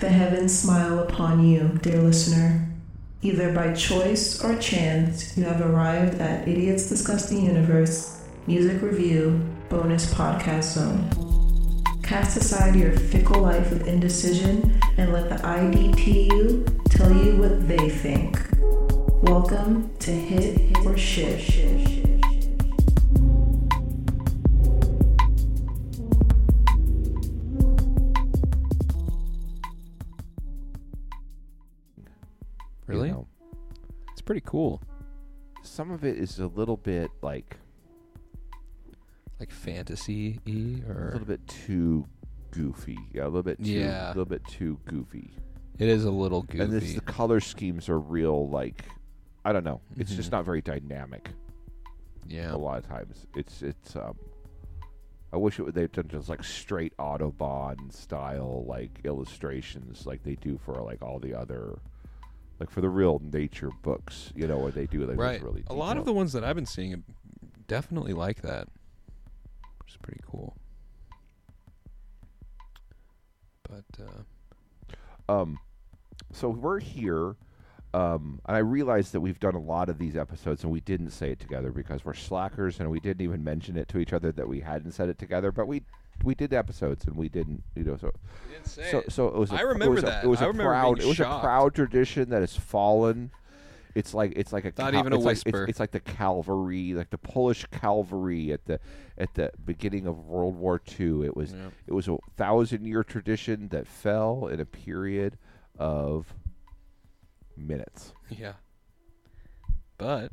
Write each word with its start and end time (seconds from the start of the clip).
The 0.00 0.08
heavens 0.08 0.58
smile 0.58 1.00
upon 1.00 1.46
you, 1.46 1.78
dear 1.82 2.00
listener. 2.00 2.66
Either 3.20 3.52
by 3.52 3.74
choice 3.74 4.42
or 4.42 4.56
chance, 4.56 5.36
you 5.36 5.44
have 5.44 5.60
arrived 5.60 6.22
at 6.22 6.48
Idiots 6.48 6.88
Discuss 6.88 7.28
the 7.28 7.36
Universe 7.36 8.22
Music 8.46 8.80
Review 8.80 9.46
Bonus 9.68 10.10
Podcast 10.14 10.72
Zone. 10.72 11.84
Cast 12.02 12.38
aside 12.38 12.76
your 12.76 12.92
fickle 12.92 13.42
life 13.42 13.70
of 13.72 13.86
indecision 13.86 14.80
and 14.96 15.12
let 15.12 15.28
the 15.28 15.36
IDTU 15.36 16.88
tell 16.88 17.12
you 17.14 17.36
what 17.36 17.68
they 17.68 17.90
think. 17.90 18.40
Welcome 19.22 19.90
to 19.98 20.12
Hit 20.12 20.78
or 20.86 20.96
Shit. 20.96 21.99
Pretty 34.30 34.46
cool. 34.46 34.80
Some 35.64 35.90
of 35.90 36.04
it 36.04 36.16
is 36.16 36.38
a 36.38 36.46
little 36.46 36.76
bit 36.76 37.10
like 37.20 37.56
Like 39.40 39.50
fantasy 39.50 40.38
y 40.46 40.84
a 40.86 40.88
or 40.88 41.08
a 41.08 41.12
little 41.14 41.26
bit 41.26 41.44
too 41.48 42.06
goofy. 42.52 42.96
Yeah, 43.12 43.24
a 43.24 43.26
little 43.26 43.42
bit 43.42 43.58
too 43.58 43.70
Yeah. 43.72 44.06
a 44.06 44.10
little 44.10 44.24
bit 44.24 44.44
too 44.46 44.78
goofy. 44.84 45.32
it 45.80 45.88
is 45.88 46.04
a 46.04 46.12
little 46.12 46.42
goofy. 46.42 46.62
And 46.62 46.72
this 46.72 46.94
the 46.94 47.00
color 47.00 47.40
schemes 47.40 47.88
are 47.88 47.98
real 47.98 48.48
like 48.48 48.84
I 49.44 49.52
don't 49.52 49.64
know. 49.64 49.80
It's 49.96 50.14
just 50.14 50.28
Mhm. 50.28 50.32
not 50.34 50.44
very 50.44 50.62
dynamic 50.62 51.30
yeah. 52.28 52.54
a 52.54 52.56
lot 52.56 52.78
of 52.78 52.86
times. 52.86 53.26
It's 53.34 53.62
it's 53.62 53.96
um 53.96 54.16
I 55.32 55.38
wish 55.38 55.58
it 55.58 55.64
would 55.64 55.74
they've 55.74 55.90
done 55.90 56.06
just 56.06 56.28
like 56.28 56.44
straight 56.44 56.92
Audubon 57.00 57.90
style 57.90 58.64
like 58.64 59.00
illustrations 59.02 60.06
like 60.06 60.22
they 60.22 60.36
do 60.36 60.56
for 60.56 60.74
like 60.74 61.02
all 61.02 61.18
the 61.18 61.34
other 61.34 61.80
like 62.60 62.70
for 62.70 62.82
the 62.82 62.88
real 62.88 63.20
nature 63.32 63.70
books, 63.82 64.32
you 64.36 64.46
know, 64.46 64.58
where 64.58 64.70
they 64.70 64.86
do 64.86 65.06
like 65.06 65.18
right. 65.18 65.42
really 65.42 65.64
a 65.66 65.74
lot 65.74 65.96
of 65.96 66.04
the 66.04 66.12
ones 66.12 66.32
that 66.34 66.44
I've 66.44 66.54
been 66.54 66.66
seeing 66.66 67.02
definitely 67.66 68.12
like 68.12 68.42
that. 68.42 68.68
Which 69.78 69.92
is 69.92 69.96
pretty 69.96 70.20
cool. 70.30 70.54
But 73.62 73.84
uh, 73.98 75.40
Um, 75.40 75.58
so 76.32 76.48
we're 76.48 76.80
here, 76.80 77.36
um, 77.94 78.40
and 78.44 78.56
I 78.56 78.58
realize 78.58 79.12
that 79.12 79.20
we've 79.20 79.40
done 79.40 79.54
a 79.54 79.60
lot 79.60 79.88
of 79.88 79.98
these 79.98 80.16
episodes 80.16 80.64
and 80.64 80.72
we 80.72 80.80
didn't 80.80 81.10
say 81.10 81.30
it 81.30 81.40
together 81.40 81.70
because 81.70 82.04
we're 82.04 82.14
slackers 82.14 82.78
and 82.78 82.90
we 82.90 83.00
didn't 83.00 83.22
even 83.22 83.42
mention 83.42 83.76
it 83.76 83.88
to 83.88 83.98
each 83.98 84.12
other 84.12 84.32
that 84.32 84.48
we 84.48 84.60
hadn't 84.60 84.92
said 84.92 85.08
it 85.08 85.18
together. 85.18 85.50
But 85.50 85.66
we 85.66 85.82
we 86.22 86.34
did 86.34 86.52
episodes 86.52 87.04
and 87.06 87.16
we 87.16 87.28
didn't, 87.28 87.62
you 87.74 87.84
know. 87.84 87.96
So 87.96 88.12
so 88.64 89.02
so 89.08 89.28
it 89.28 89.34
was. 89.34 89.50
a- 89.52 89.54
I 89.56 89.60
it 89.60 89.64
remember 89.66 89.94
was 89.94 90.02
a- 90.02 90.06
that. 90.06 90.24
It 90.24 90.26
was 90.28 90.42
I 90.42 90.46
a 90.46 90.52
proud. 90.54 91.00
It 91.00 91.06
was 91.06 91.16
shocked. 91.16 91.42
a 91.42 91.46
proud 91.46 91.74
tradition 91.74 92.30
that 92.30 92.40
has 92.40 92.56
fallen. 92.56 93.30
It's 93.94 94.14
like 94.14 94.34
it's 94.36 94.52
like 94.52 94.64
a 94.64 94.72
Not 94.78 94.92
cal- 94.92 95.00
even 95.00 95.12
a 95.12 95.16
it's 95.16 95.24
like- 95.24 95.36
it's- 95.38 95.44
whisper. 95.52 95.64
it's 95.68 95.80
like 95.80 95.90
the 95.90 96.00
cavalry, 96.00 96.94
like 96.94 97.10
the 97.10 97.18
Polish 97.18 97.64
cavalry 97.72 98.52
at 98.52 98.64
the 98.66 98.78
at 99.18 99.34
the 99.34 99.50
beginning 99.64 100.06
of 100.06 100.26
World 100.26 100.54
War 100.56 100.80
II. 101.00 101.24
It 101.24 101.36
was 101.36 101.52
Yeah. 101.52 101.70
it 101.88 101.92
was 101.92 102.06
a 102.06 102.16
thousand 102.36 102.86
year 102.86 103.02
tradition 103.02 103.68
that 103.68 103.86
fell 103.88 104.46
in 104.46 104.60
a 104.60 104.64
period 104.66 105.38
of 105.78 106.32
minutes. 107.56 108.12
yeah. 108.28 108.52
But 109.98 110.32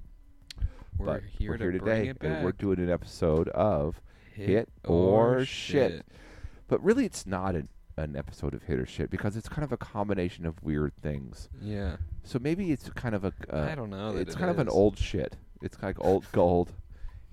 we're 0.97 1.05
but 1.05 1.23
here 1.23 1.51
we're 1.51 1.57
to 1.57 1.63
here 1.63 1.71
today, 1.73 2.07
it 2.09 2.17
and 2.21 2.43
we're 2.45 2.51
doing 2.53 2.79
an 2.79 2.89
episode 2.89 3.49
of 3.49 4.01
Hit 4.45 4.69
or 4.83 5.43
Shit. 5.45 6.05
But 6.67 6.83
really, 6.83 7.05
it's 7.05 7.25
not 7.25 7.55
an, 7.55 7.69
an 7.95 8.15
episode 8.15 8.53
of 8.53 8.63
hit 8.63 8.77
or 8.79 8.85
shit 8.85 9.09
because 9.09 9.35
it's 9.37 9.47
kind 9.49 9.63
of 9.63 9.71
a 9.71 9.77
combination 9.77 10.45
of 10.45 10.61
weird 10.61 10.93
things. 10.95 11.49
Yeah. 11.61 11.97
So 12.23 12.39
maybe 12.39 12.71
it's 12.71 12.89
kind 12.89 13.15
of 13.15 13.23
a. 13.25 13.33
Uh, 13.51 13.67
I 13.71 13.75
don't 13.75 13.89
know. 13.89 14.13
That 14.13 14.19
it's 14.21 14.35
it 14.35 14.37
kind 14.37 14.51
of 14.51 14.59
an 14.59 14.69
old 14.69 14.97
shit. 14.97 15.35
It's 15.61 15.81
like 15.81 15.95
old 15.99 16.25
gold 16.31 16.73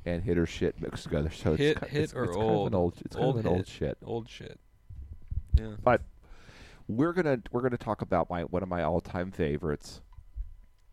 and 0.06 0.22
hit 0.22 0.38
or 0.38 0.46
shit 0.46 0.80
mixed 0.80 1.04
together. 1.04 1.30
So 1.30 1.56
Hit- 1.56 1.76
it's, 1.76 1.80
ki- 1.80 1.86
hit 1.90 2.02
it's, 2.04 2.14
or 2.14 2.24
it's 2.24 2.36
kind 2.36 2.48
of 2.48 2.54
old? 2.54 2.68
an 2.68 2.74
old. 2.74 2.94
It's 3.04 3.16
kind 3.16 3.26
Old 3.26 3.36
of 3.38 3.46
an 3.46 3.52
old 3.52 3.66
shit. 3.68 3.98
old 4.04 4.28
shit. 4.28 4.58
Yeah. 5.58 5.72
But 5.82 6.02
we're 6.88 7.12
gonna 7.12 7.40
we're 7.50 7.62
gonna 7.62 7.76
talk 7.76 8.02
about 8.02 8.30
my 8.30 8.42
one 8.42 8.62
of 8.62 8.68
my 8.68 8.82
all 8.82 9.00
time 9.00 9.30
favorites. 9.30 10.00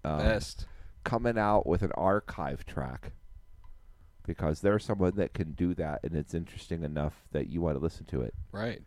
Um, 0.04 0.18
Best. 0.18 0.66
coming 1.04 1.38
out 1.38 1.68
with 1.68 1.84
an 1.84 1.92
archive 1.94 2.66
track 2.66 3.12
because 4.32 4.62
there's 4.62 4.86
someone 4.86 5.12
that 5.16 5.34
can 5.34 5.52
do 5.52 5.74
that 5.74 6.00
and 6.04 6.16
it's 6.16 6.34
interesting 6.34 6.84
enough 6.84 7.26
that 7.34 7.50
you 7.50 7.60
want 7.60 7.76
to 7.76 7.84
listen 7.84 8.06
to 8.06 8.22
it. 8.22 8.34
Right. 8.54 8.82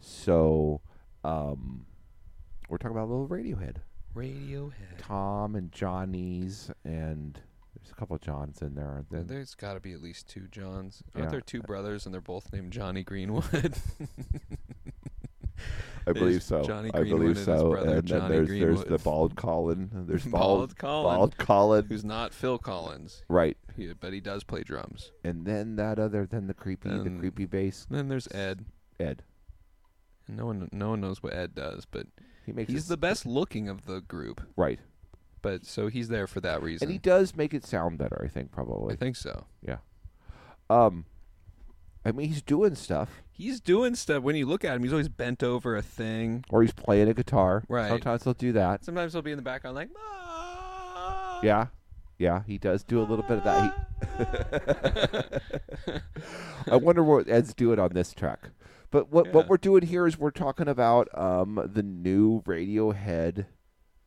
So, 0.00 0.80
um, 1.22 1.84
we're 2.70 2.78
talking 2.78 2.96
about 2.96 3.08
a 3.08 3.12
little 3.12 3.28
Radiohead. 3.28 3.76
Radiohead. 4.14 4.96
Tom 4.98 5.54
and 5.54 5.70
Jonny's, 5.70 6.70
and 6.82 7.38
there's 7.76 7.90
a 7.90 7.94
couple 7.94 8.16
of 8.16 8.22
Johns 8.22 8.62
in 8.62 8.74
there, 8.74 8.88
aren't 8.88 9.10
there? 9.10 9.22
There's 9.22 9.54
got 9.54 9.74
to 9.74 9.80
be 9.80 9.92
at 9.92 10.00
least 10.00 10.30
two 10.30 10.48
Johns. 10.50 11.02
Aren't 11.14 11.30
there 11.30 11.42
two 11.42 11.60
brothers 11.60 12.06
and 12.06 12.14
they're 12.14 12.22
both 12.22 12.50
named 12.54 12.72
Jonny 12.72 13.04
Greenwood? 13.04 13.44
I 16.08 16.12
believe 16.12 16.42
so. 16.42 16.62
Jonny 16.62 16.90
I 16.94 16.98
Greenwood 17.00 17.20
believe 17.20 17.28
and 17.30 17.36
his 17.36 17.44
so. 17.46 17.70
brother 17.70 17.88
and 17.88 17.96
then 17.96 18.06
Jonny 18.06 18.34
there's 18.34 18.48
there's 18.48 18.78
the 18.78 18.84
Greenwood. 18.84 19.04
bald 19.04 19.34
Colin. 19.36 19.90
There's 20.06 20.24
Bald 20.26 20.32
bald 20.70 20.78
Colin. 20.78 21.16
Bald 21.16 21.36
Colin. 21.38 21.86
Who's 21.88 22.04
not 22.04 22.32
Phil 22.32 22.58
Collins, 22.58 23.24
right. 23.28 23.56
he, 23.76 23.92
but 23.92 24.12
he 24.12 24.20
does 24.20 24.44
play 24.44 24.62
drums. 24.62 25.10
And 25.24 25.44
then 25.44 25.74
that 25.76 25.98
other, 25.98 26.24
then 26.26 26.46
the 26.46 26.54
creepy, 26.54 26.88
the 26.90 26.98
Then- 27.02 27.18
creepy 27.18 27.44
bass 27.46 27.86
And 27.90 27.98
then 27.98 28.08
there's 28.08 28.28
Ed. 28.32 28.64
Ed. 29.00 29.24
And 30.28 30.36
no 30.36 30.46
one, 30.46 30.68
no 30.72 30.90
one 30.90 31.00
knows 31.00 31.22
what 31.24 31.32
Ed 31.34 31.54
does, 31.56 31.84
but 31.90 32.06
He 32.44 32.52
makes 32.52 32.72
he's 32.72 32.86
it- 32.86 32.88
the 32.88 32.96
best 32.96 33.26
looking 33.26 33.68
of 33.68 33.86
the 33.86 34.00
group. 34.00 34.40
right, 34.56 34.78
But 35.42 35.66
so 35.66 35.88
he's 35.88 36.06
there 36.08 36.28
for 36.28 36.40
that 36.40 36.62
reason. 36.62 36.86
and 36.86 36.92
he 36.92 36.98
does 36.98 37.34
make 37.34 37.52
it 37.52 37.64
sound 37.64 37.98
better. 37.98 38.20
I 38.24 38.28
think 38.28 38.52
probably. 38.52 38.94
I 38.94 38.96
think 38.96 39.16
so. 39.16 39.46
Yeah. 39.60 39.78
Um, 40.70 41.04
I 42.06 42.12
mean, 42.12 42.28
he's 42.28 42.42
doing 42.42 42.74
stuff, 42.76 43.22
He's 43.32 43.60
doing 43.60 43.94
stuff. 43.96 44.22
When 44.22 44.34
you 44.36 44.46
look 44.46 44.64
at 44.64 44.74
him, 44.76 44.82
he's 44.82 44.92
always 44.92 45.08
bent 45.10 45.42
over 45.42 45.76
a 45.76 45.82
thing. 45.82 46.44
or 46.48 46.62
he's 46.62 46.72
playing 46.72 47.08
a 47.08 47.14
guitar. 47.14 47.64
Right. 47.68 47.88
Sometimes 47.88 48.24
he'll 48.24 48.32
do 48.32 48.52
that. 48.52 48.82
Sometimes 48.84 49.12
he'll 49.12 49.20
be 49.22 49.32
in 49.32 49.36
the 49.36 49.42
background 49.42 49.74
like, 49.76 49.90
"Ah." 49.98 51.40
Yeah, 51.42 51.66
yeah, 52.18 52.42
he 52.46 52.56
does 52.56 52.82
do 52.82 52.98
a 52.98 53.04
little 53.04 53.24
bit 53.24 53.38
of 53.38 53.44
that. 53.44 53.74
He, 54.26 56.00
I 56.72 56.76
wonder 56.76 57.02
what 57.04 57.28
Ed's 57.28 57.52
doing 57.54 57.78
on 57.78 57.90
this 57.92 58.12
track. 58.14 58.48
But 58.90 59.10
what 59.12 59.32
what 59.34 59.44
Yeah. 59.44 59.48
we're 59.50 59.56
doing 59.58 59.82
here 59.84 60.06
is 60.06 60.16
we're 60.18 60.30
talking 60.30 60.68
about 60.68 61.08
um 61.18 61.60
the 61.72 61.82
new 61.82 62.40
Radiohead 62.42 63.46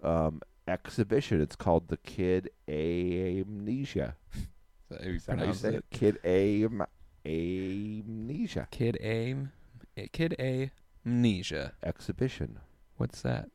um 0.03 0.41
exhibition. 0.67 1.39
It's 1.41 1.55
called 1.55 1.87
the 1.89 1.97
Kid 1.97 2.49
Amnesia. 2.67 4.15
Is 4.33 4.47
that 4.89 5.01
how 5.01 5.07
you 5.07 5.19
how 5.27 5.33
you 5.33 5.37
pronounce 5.37 5.59
say 5.59 5.75
it? 5.75 5.85
Kid 5.91 6.17
Am 6.23 6.83
Amnesia 7.25 8.67
Kid 8.71 8.97
Aim, 9.01 9.51
eh, 9.97 10.07
Kid 10.11 10.35
A 10.39 10.71
Amnesia. 11.05 11.73
exhibition. 11.83 12.59
What's 12.97 13.21
that? 13.21 13.49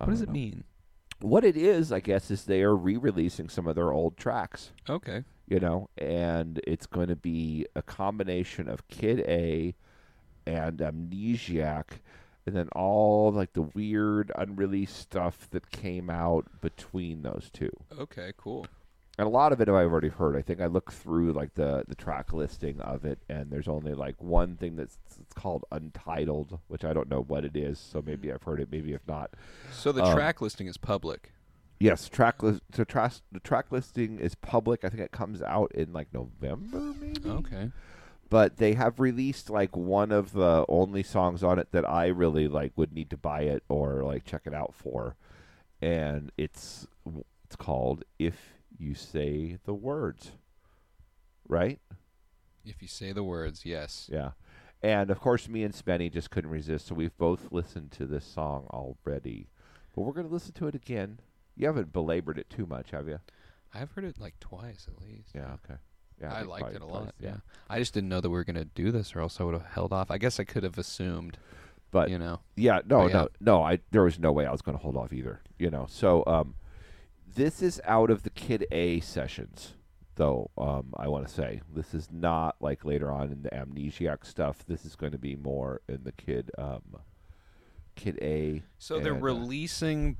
I 0.00 0.04
What 0.04 0.10
does 0.10 0.20
don't 0.20 0.22
it 0.24 0.26
know. 0.28 0.32
mean? 0.32 0.64
What 1.20 1.44
it 1.44 1.56
is, 1.56 1.90
I 1.90 1.98
guess, 2.00 2.30
is 2.30 2.44
they 2.44 2.62
are 2.62 2.76
re-releasing 2.76 3.48
some 3.48 3.66
of 3.66 3.74
their 3.74 3.92
old 3.92 4.16
tracks. 4.16 4.70
Okay. 4.88 5.24
you 5.48 5.58
know, 5.58 5.88
and 5.96 6.60
it's 6.66 6.86
going 6.86 7.08
to 7.08 7.16
be 7.16 7.66
a 7.74 7.80
combination 7.82 8.68
of 8.68 8.86
Kid 8.88 9.20
A 9.26 9.74
and 10.46 10.78
Amnesiac, 10.78 11.84
and 12.46 12.54
then 12.54 12.68
all 12.76 13.32
like 13.32 13.54
the 13.54 13.62
weird 13.62 14.30
unreleased 14.36 14.96
stuff 14.96 15.48
that 15.50 15.70
came 15.70 16.08
out 16.10 16.46
between 16.60 17.22
those 17.22 17.50
two. 17.52 17.70
Okay. 17.98 18.32
Cool. 18.36 18.66
And 19.18 19.26
a 19.26 19.30
lot 19.30 19.52
of 19.52 19.60
it 19.60 19.68
I've 19.68 19.74
already 19.90 20.08
heard. 20.10 20.36
I 20.36 20.42
think 20.42 20.60
I 20.60 20.66
looked 20.66 20.94
through 20.94 21.32
like 21.32 21.54
the 21.54 21.84
the 21.88 21.96
track 21.96 22.32
listing 22.32 22.80
of 22.80 23.04
it, 23.04 23.18
and 23.28 23.50
there's 23.50 23.66
only 23.66 23.92
like 23.92 24.14
one 24.22 24.56
thing 24.56 24.76
that's 24.76 24.96
it's 25.20 25.34
called 25.34 25.64
Untitled, 25.72 26.60
which 26.68 26.84
I 26.84 26.92
don't 26.92 27.10
know 27.10 27.22
what 27.22 27.44
it 27.44 27.56
is. 27.56 27.78
So 27.80 28.00
maybe 28.04 28.32
I've 28.32 28.44
heard 28.44 28.60
it, 28.60 28.68
maybe 28.70 28.92
if 28.92 29.06
not. 29.08 29.30
So 29.72 29.90
the 29.90 30.04
Um, 30.04 30.14
track 30.14 30.40
listing 30.40 30.68
is 30.68 30.76
public. 30.76 31.32
Yes, 31.80 32.08
track 32.08 32.42
list. 32.44 32.62
The, 32.70 32.84
track 32.84 33.12
the 33.32 33.40
track 33.40 33.66
listing 33.72 34.18
is 34.20 34.34
public. 34.36 34.84
I 34.84 34.88
think 34.88 35.00
it 35.02 35.10
comes 35.12 35.42
out 35.42 35.72
in 35.72 35.92
like 35.92 36.12
November, 36.14 36.94
maybe. 37.00 37.28
Okay. 37.28 37.70
but 38.30 38.58
they 38.58 38.74
have 38.74 39.00
released 39.00 39.48
like 39.50 39.74
one 39.76 40.12
of 40.12 40.32
the 40.32 40.64
only 40.68 41.02
songs 41.02 41.42
on 41.42 41.58
it 41.58 41.72
that 41.72 41.88
I 41.88 42.06
really 42.08 42.46
like 42.46 42.72
would 42.76 42.92
need 42.92 43.10
to 43.10 43.16
buy 43.16 43.42
it 43.42 43.62
or 43.68 44.02
like 44.04 44.24
check 44.24 44.42
it 44.44 44.54
out 44.54 44.74
for, 44.74 45.16
and 45.82 46.30
it's 46.36 46.86
it's 47.44 47.56
called 47.56 48.04
"If 48.18 48.57
You 48.78 48.94
Say 48.94 49.58
the 49.64 49.74
Words," 49.74 50.32
right? 51.48 51.80
If 52.64 52.82
you 52.82 52.88
say 52.88 53.12
the 53.12 53.24
words, 53.24 53.64
yes. 53.64 54.10
Yeah, 54.12 54.32
and 54.82 55.10
of 55.10 55.20
course, 55.20 55.48
me 55.48 55.62
and 55.64 55.72
Spenny 55.74 56.12
just 56.12 56.30
couldn't 56.30 56.50
resist, 56.50 56.86
so 56.86 56.94
we've 56.94 57.16
both 57.16 57.50
listened 57.50 57.92
to 57.92 58.04
this 58.06 58.24
song 58.24 58.66
already, 58.70 59.48
but 59.94 60.02
we're 60.02 60.12
gonna 60.12 60.28
listen 60.28 60.52
to 60.54 60.68
it 60.68 60.74
again. 60.74 61.20
You 61.56 61.66
haven't 61.66 61.92
belabored 61.92 62.38
it 62.38 62.50
too 62.50 62.66
much, 62.66 62.90
have 62.90 63.08
you? 63.08 63.20
I've 63.74 63.90
heard 63.92 64.04
it 64.04 64.20
like 64.20 64.38
twice 64.40 64.86
at 64.88 65.02
least. 65.02 65.30
Yeah. 65.34 65.54
Okay. 65.64 65.78
Yeah, 66.20 66.32
I 66.34 66.42
liked 66.42 66.70
it 66.70 66.76
a 66.76 66.78
twice, 66.80 66.90
lot. 66.92 67.14
Yeah. 67.20 67.36
I 67.70 67.78
just 67.78 67.94
didn't 67.94 68.08
know 68.08 68.20
that 68.20 68.28
we 68.28 68.36
were 68.36 68.44
gonna 68.44 68.64
do 68.64 68.90
this, 68.92 69.14
or 69.16 69.20
else 69.20 69.40
I 69.40 69.44
would 69.44 69.54
have 69.54 69.66
held 69.66 69.92
off. 69.92 70.10
I 70.10 70.18
guess 70.18 70.38
I 70.38 70.44
could 70.44 70.62
have 70.62 70.78
assumed. 70.78 71.38
But 71.90 72.10
you 72.10 72.18
know. 72.18 72.40
yeah, 72.54 72.80
no, 72.86 73.04
But 73.04 73.06
yeah. 73.06 73.12
no, 73.12 73.28
no. 73.40 73.62
I 73.62 73.78
there 73.92 74.02
was 74.02 74.18
no 74.18 74.30
way 74.30 74.44
I 74.44 74.52
was 74.52 74.60
going 74.60 74.76
to 74.76 74.82
hold 74.82 74.94
off 74.94 75.10
either. 75.10 75.40
You 75.58 75.70
know, 75.70 75.86
so 75.88 76.22
um, 76.26 76.54
this 77.38 77.62
is 77.62 77.80
out 77.84 78.10
of 78.10 78.24
the 78.24 78.30
Kid 78.30 78.66
A 78.72 78.98
sessions, 78.98 79.74
though. 80.16 80.50
Um, 80.58 80.92
I 80.96 81.06
want 81.06 81.26
to 81.26 81.32
say 81.32 81.60
this 81.72 81.94
is 81.94 82.08
not 82.10 82.56
like 82.60 82.84
later 82.84 83.12
on 83.12 83.30
in 83.30 83.42
the 83.42 83.50
Amnesiac 83.50 84.26
stuff. 84.26 84.64
This 84.66 84.84
is 84.84 84.96
going 84.96 85.12
to 85.12 85.18
be 85.18 85.36
more 85.36 85.80
in 85.88 86.02
the 86.02 86.10
Kid 86.10 86.50
um, 86.58 86.82
Kid 87.94 88.18
A. 88.20 88.64
So 88.78 88.98
they're 88.98 89.14
uh, 89.14 89.18
releasing, 89.18 90.16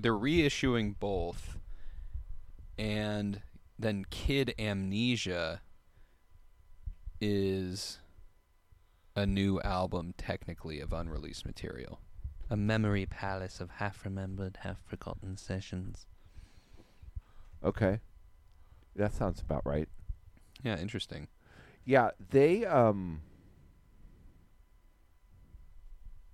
they're 0.00 0.12
reissuing 0.12 0.94
both, 1.00 1.58
and 2.78 3.42
then 3.76 4.04
Kid 4.08 4.54
Amnesia 4.56 5.62
is 7.20 7.98
a 9.16 9.26
new 9.26 9.60
album, 9.62 10.14
technically, 10.16 10.78
of 10.78 10.92
unreleased 10.92 11.44
material. 11.44 11.98
A 12.48 12.56
memory 12.56 13.06
palace 13.06 13.60
of 13.60 13.68
half 13.70 14.04
remembered, 14.04 14.58
half 14.62 14.78
forgotten 14.86 15.36
sessions. 15.36 16.06
Okay, 17.64 18.00
that 18.96 19.12
sounds 19.12 19.40
about 19.40 19.64
right. 19.64 19.88
Yeah, 20.62 20.78
interesting. 20.78 21.28
Yeah, 21.84 22.10
they 22.30 22.64
um 22.64 23.22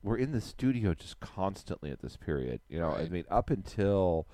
were 0.03 0.17
in 0.17 0.33
the 0.33 0.41
studio 0.41 0.95
just 0.95 1.21
constantly 1.21 1.91
at 1.91 2.01
this 2.01 2.17
period. 2.17 2.61
You 2.69 2.79
know, 2.79 2.91
I 2.95 3.09
mean, 3.09 3.25
up 3.31 3.51
until 3.51 4.27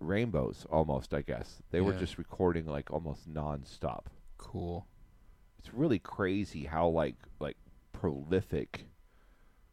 Rainbows, 0.00 0.66
almost. 0.70 1.12
I 1.12 1.22
guess 1.22 1.62
they 1.70 1.80
were 1.80 1.92
just 1.94 2.18
recording 2.18 2.66
like 2.66 2.90
almost 2.90 3.28
nonstop. 3.32 4.06
Cool. 4.36 4.86
It's 5.58 5.74
really 5.74 5.98
crazy 5.98 6.64
how 6.64 6.88
like 6.88 7.16
like 7.40 7.56
prolific 7.92 8.86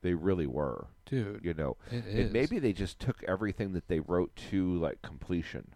they 0.01 0.13
really 0.13 0.47
were. 0.47 0.87
Dude, 1.05 1.43
You 1.43 1.53
know, 1.53 1.77
and 1.91 2.31
maybe 2.31 2.57
they 2.59 2.73
just 2.73 2.99
took 2.99 3.23
everything 3.23 3.73
that 3.73 3.87
they 3.87 3.99
wrote 3.99 4.35
to 4.49 4.77
like 4.79 5.01
completion. 5.01 5.73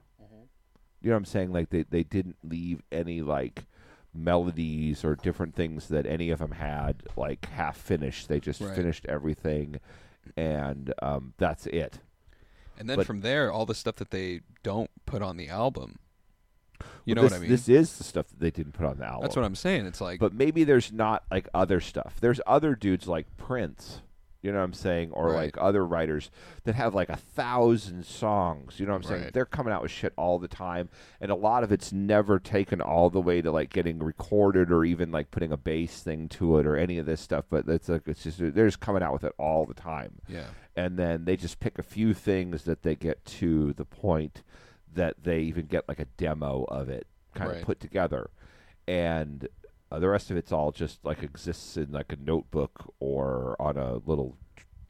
You 1.01 1.09
know 1.09 1.15
what 1.15 1.19
I'm 1.19 1.25
saying? 1.25 1.51
Like 1.51 1.69
they 1.69 1.83
they 1.83 2.03
didn't 2.03 2.37
leave 2.43 2.81
any 2.91 3.21
like 3.21 3.65
melodies 4.13 5.03
or 5.05 5.15
different 5.15 5.55
things 5.55 5.87
that 5.87 6.05
any 6.05 6.29
of 6.29 6.39
them 6.39 6.51
had 6.51 7.03
like 7.15 7.45
half 7.49 7.77
finished. 7.77 8.27
They 8.27 8.39
just 8.39 8.59
Right. 8.61 8.75
finished 8.75 9.05
everything, 9.07 9.79
and 10.35 10.93
um, 11.01 11.33
that's 11.37 11.67
it. 11.67 11.99
And 12.77 12.89
then 12.89 12.97
but- 12.97 13.05
from 13.07 13.21
there, 13.21 13.51
all 13.51 13.65
the 13.65 13.75
stuff 13.75 13.95
that 13.95 14.09
they 14.11 14.41
don't 14.63 14.89
put 15.05 15.21
on 15.21 15.37
the 15.37 15.49
album. 15.49 15.99
You 17.05 17.13
Well, 17.13 17.15
know 17.15 17.21
this, 17.23 17.31
what 17.31 17.37
I 17.37 17.41
mean? 17.41 17.49
This 17.49 17.67
is 17.67 17.97
the 17.97 18.03
stuff 18.05 18.27
that 18.29 18.39
they 18.39 18.51
didn't 18.51 18.71
put 18.73 18.85
on 18.85 18.99
the 18.99 19.05
album. 19.05 19.21
That's 19.23 19.35
what 19.35 19.43
I'm 19.43 19.55
saying. 19.55 19.85
It's 19.85 19.99
like, 19.99 20.19
But 20.19 20.33
maybe 20.33 20.63
there's 20.63 20.93
not 20.93 21.23
like 21.29 21.49
other 21.53 21.81
stuff. 21.81 22.17
There's 22.21 22.39
other 22.47 22.73
dudes 22.75 23.05
like 23.07 23.25
Prince. 23.37 24.01
You 24.41 24.51
know 24.53 24.59
what 24.59 24.63
I'm 24.63 24.73
saying? 24.73 25.11
Or 25.11 25.31
Right. 25.31 25.35
like 25.45 25.57
other 25.57 25.85
writers 25.85 26.31
that 26.63 26.73
have 26.75 26.95
like 26.95 27.09
a 27.09 27.17
thousand 27.17 28.05
songs. 28.05 28.79
You 28.79 28.85
know 28.85 28.93
what 28.93 28.99
I'm 28.99 29.03
saying? 29.03 29.31
They're 29.33 29.45
coming 29.45 29.73
out 29.73 29.81
with 29.81 29.91
shit 29.91 30.13
all 30.17 30.39
the 30.39 30.47
time. 30.47 30.87
And 31.19 31.29
a 31.29 31.35
lot 31.35 31.63
of 31.65 31.71
it's 31.73 31.91
never 31.91 32.39
taken 32.39 32.79
all 32.79 33.09
the 33.09 33.19
way 33.19 33.41
to 33.41 33.51
like 33.51 33.69
getting 33.69 33.99
recorded 33.99 34.71
or 34.71 34.85
even 34.85 35.11
like 35.11 35.29
putting 35.31 35.51
a 35.51 35.57
bass 35.57 36.01
thing 36.01 36.29
to 36.29 36.57
it 36.59 36.65
or 36.65 36.77
any 36.77 36.97
of 36.97 37.05
this 37.05 37.19
stuff. 37.19 37.45
But 37.49 37.67
it's 37.67 37.89
like, 37.89 38.03
it's 38.07 38.23
just, 38.23 38.37
they're 38.39 38.67
just 38.67 38.79
coming 38.79 39.03
out 39.03 39.11
with 39.11 39.25
it 39.25 39.33
all 39.37 39.65
the 39.65 39.73
time. 39.73 40.19
yeah, 40.29 40.45
And 40.75 40.97
then 40.97 41.25
they 41.25 41.35
just 41.35 41.59
pick 41.59 41.77
a 41.77 41.83
few 41.83 42.13
things 42.13 42.63
that 42.63 42.83
they 42.83 42.95
get 42.95 43.25
to 43.25 43.73
the 43.73 43.83
point 43.85 44.43
that 44.93 45.23
they 45.23 45.41
even 45.41 45.65
get 45.65 45.87
like 45.89 45.99
a 45.99 46.05
demo 46.05 46.63
of 46.69 46.87
it 46.87 47.07
kind 47.35 47.49
Right. 47.51 47.59
of 47.59 47.65
put 47.65 47.79
together. 47.81 48.29
And 48.87 49.47
uh, 49.91 49.99
the 49.99 50.07
rest 50.09 50.29
of 50.31 50.37
it's 50.37 50.51
all 50.51 50.71
just 50.71 51.03
like 51.03 51.23
exists 51.23 51.77
in 51.77 51.91
like 51.91 52.11
a 52.11 52.17
notebook 52.17 52.93
or 52.99 53.55
on 53.59 53.77
a 53.77 53.95
little 54.05 54.37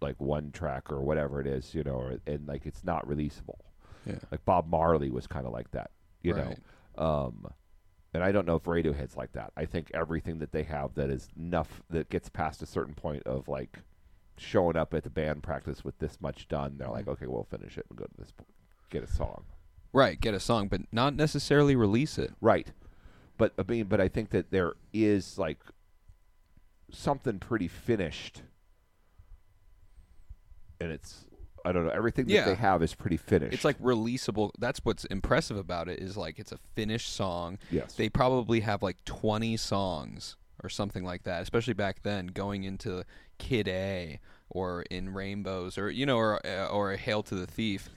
like 0.02 0.20
one 0.20 0.52
track 0.52 0.92
or 0.92 1.02
whatever 1.02 1.40
it 1.42 1.48
is, 1.48 1.74
you 1.76 1.84
know, 1.84 1.94
or, 1.96 2.18
and 2.28 2.48
like 2.48 2.66
it's 2.66 2.84
not 2.84 3.08
releasable. 3.08 3.60
yeah. 4.06 4.16
Like 4.32 4.44
Bob 4.46 4.68
Marley 4.68 5.10
was 5.10 5.28
kind 5.28 5.46
of 5.46 5.52
like 5.54 5.72
that, 5.72 5.92
you 6.22 6.34
Right. 6.34 6.58
know. 6.98 7.04
Um, 7.06 7.48
and 8.14 8.24
I 8.24 8.32
don't 8.32 8.46
know 8.48 8.56
if 8.56 8.64
Radiohead's 8.64 9.16
like 9.16 9.34
that. 9.34 9.52
I 9.56 9.66
think 9.66 9.92
everything 9.94 10.40
that 10.40 10.52
they 10.52 10.64
have 10.64 10.96
that 10.96 11.10
is 11.10 11.28
enough 11.38 11.82
that 11.90 12.10
gets 12.10 12.28
past 12.30 12.62
a 12.62 12.66
certain 12.66 12.94
point 12.96 13.24
of 13.28 13.48
like 13.48 13.80
showing 14.38 14.76
up 14.78 14.94
at 14.94 15.04
the 15.04 15.10
band 15.10 15.44
practice 15.44 15.84
with 15.84 16.00
this 16.00 16.20
much 16.22 16.48
done, 16.48 16.76
they're 16.78 16.90
like, 16.90 17.06
Mhm. 17.06 17.10
okay, 17.14 17.28
we'll 17.28 17.44
finish 17.44 17.78
it 17.78 17.86
and 17.90 18.00
go 18.00 18.06
to 18.06 18.18
this, 18.18 18.32
po- 18.32 18.46
get 18.90 19.04
a 19.04 19.08
song. 19.08 19.44
Right, 19.94 20.20
get 20.20 20.34
a 20.34 20.40
song, 20.40 20.68
but 20.70 20.82
not 20.92 21.14
necessarily 21.16 21.76
release 21.76 22.18
it. 22.18 22.34
Right. 22.42 22.72
But 23.40 23.54
I 23.58 23.64
mean, 23.68 23.86
but 23.86 24.00
I 24.02 24.10
think 24.10 24.30
that 24.32 24.52
there 24.52 24.74
is 24.94 25.38
like 25.40 25.58
something 26.92 27.40
pretty 27.40 27.70
finished, 27.70 28.44
and 30.80 30.92
it's 30.92 31.26
I 31.66 31.72
don't 31.72 31.86
know 31.86 31.92
everything 31.92 32.26
that 32.28 32.34
Yeah. 32.34 32.46
they 32.46 32.56
have 32.56 32.82
is 32.84 32.96
pretty 32.96 33.18
finished. 33.18 33.54
It's 33.54 33.66
like 33.66 33.80
releasable. 33.80 34.52
That's 34.60 34.80
what's 34.84 35.06
impressive 35.06 35.58
about 35.58 35.88
it 35.90 36.00
is 36.00 36.16
like 36.18 36.38
it's 36.40 36.52
a 36.52 36.58
finished 36.76 37.14
song. 37.14 37.58
yes, 37.72 37.96
They 37.96 38.10
probably 38.10 38.60
have 38.62 38.82
like 38.82 39.04
20 39.06 39.58
songs 39.58 40.36
or 40.64 40.70
something 40.70 41.04
like 41.04 41.24
that, 41.24 41.42
especially 41.42 41.74
back 41.74 42.02
then 42.04 42.28
going 42.28 42.64
into 42.66 43.04
Kid 43.38 43.68
A 43.70 44.20
or 44.50 44.82
in 44.84 45.14
Rainbows 45.14 45.78
or 45.78 45.90
you 45.90 46.06
know 46.06 46.18
or 46.18 46.46
uh, 46.46 46.68
or 46.68 46.94
Hail 46.98 47.24
to 47.24 47.36
the 47.36 47.48
Thief. 47.48 47.90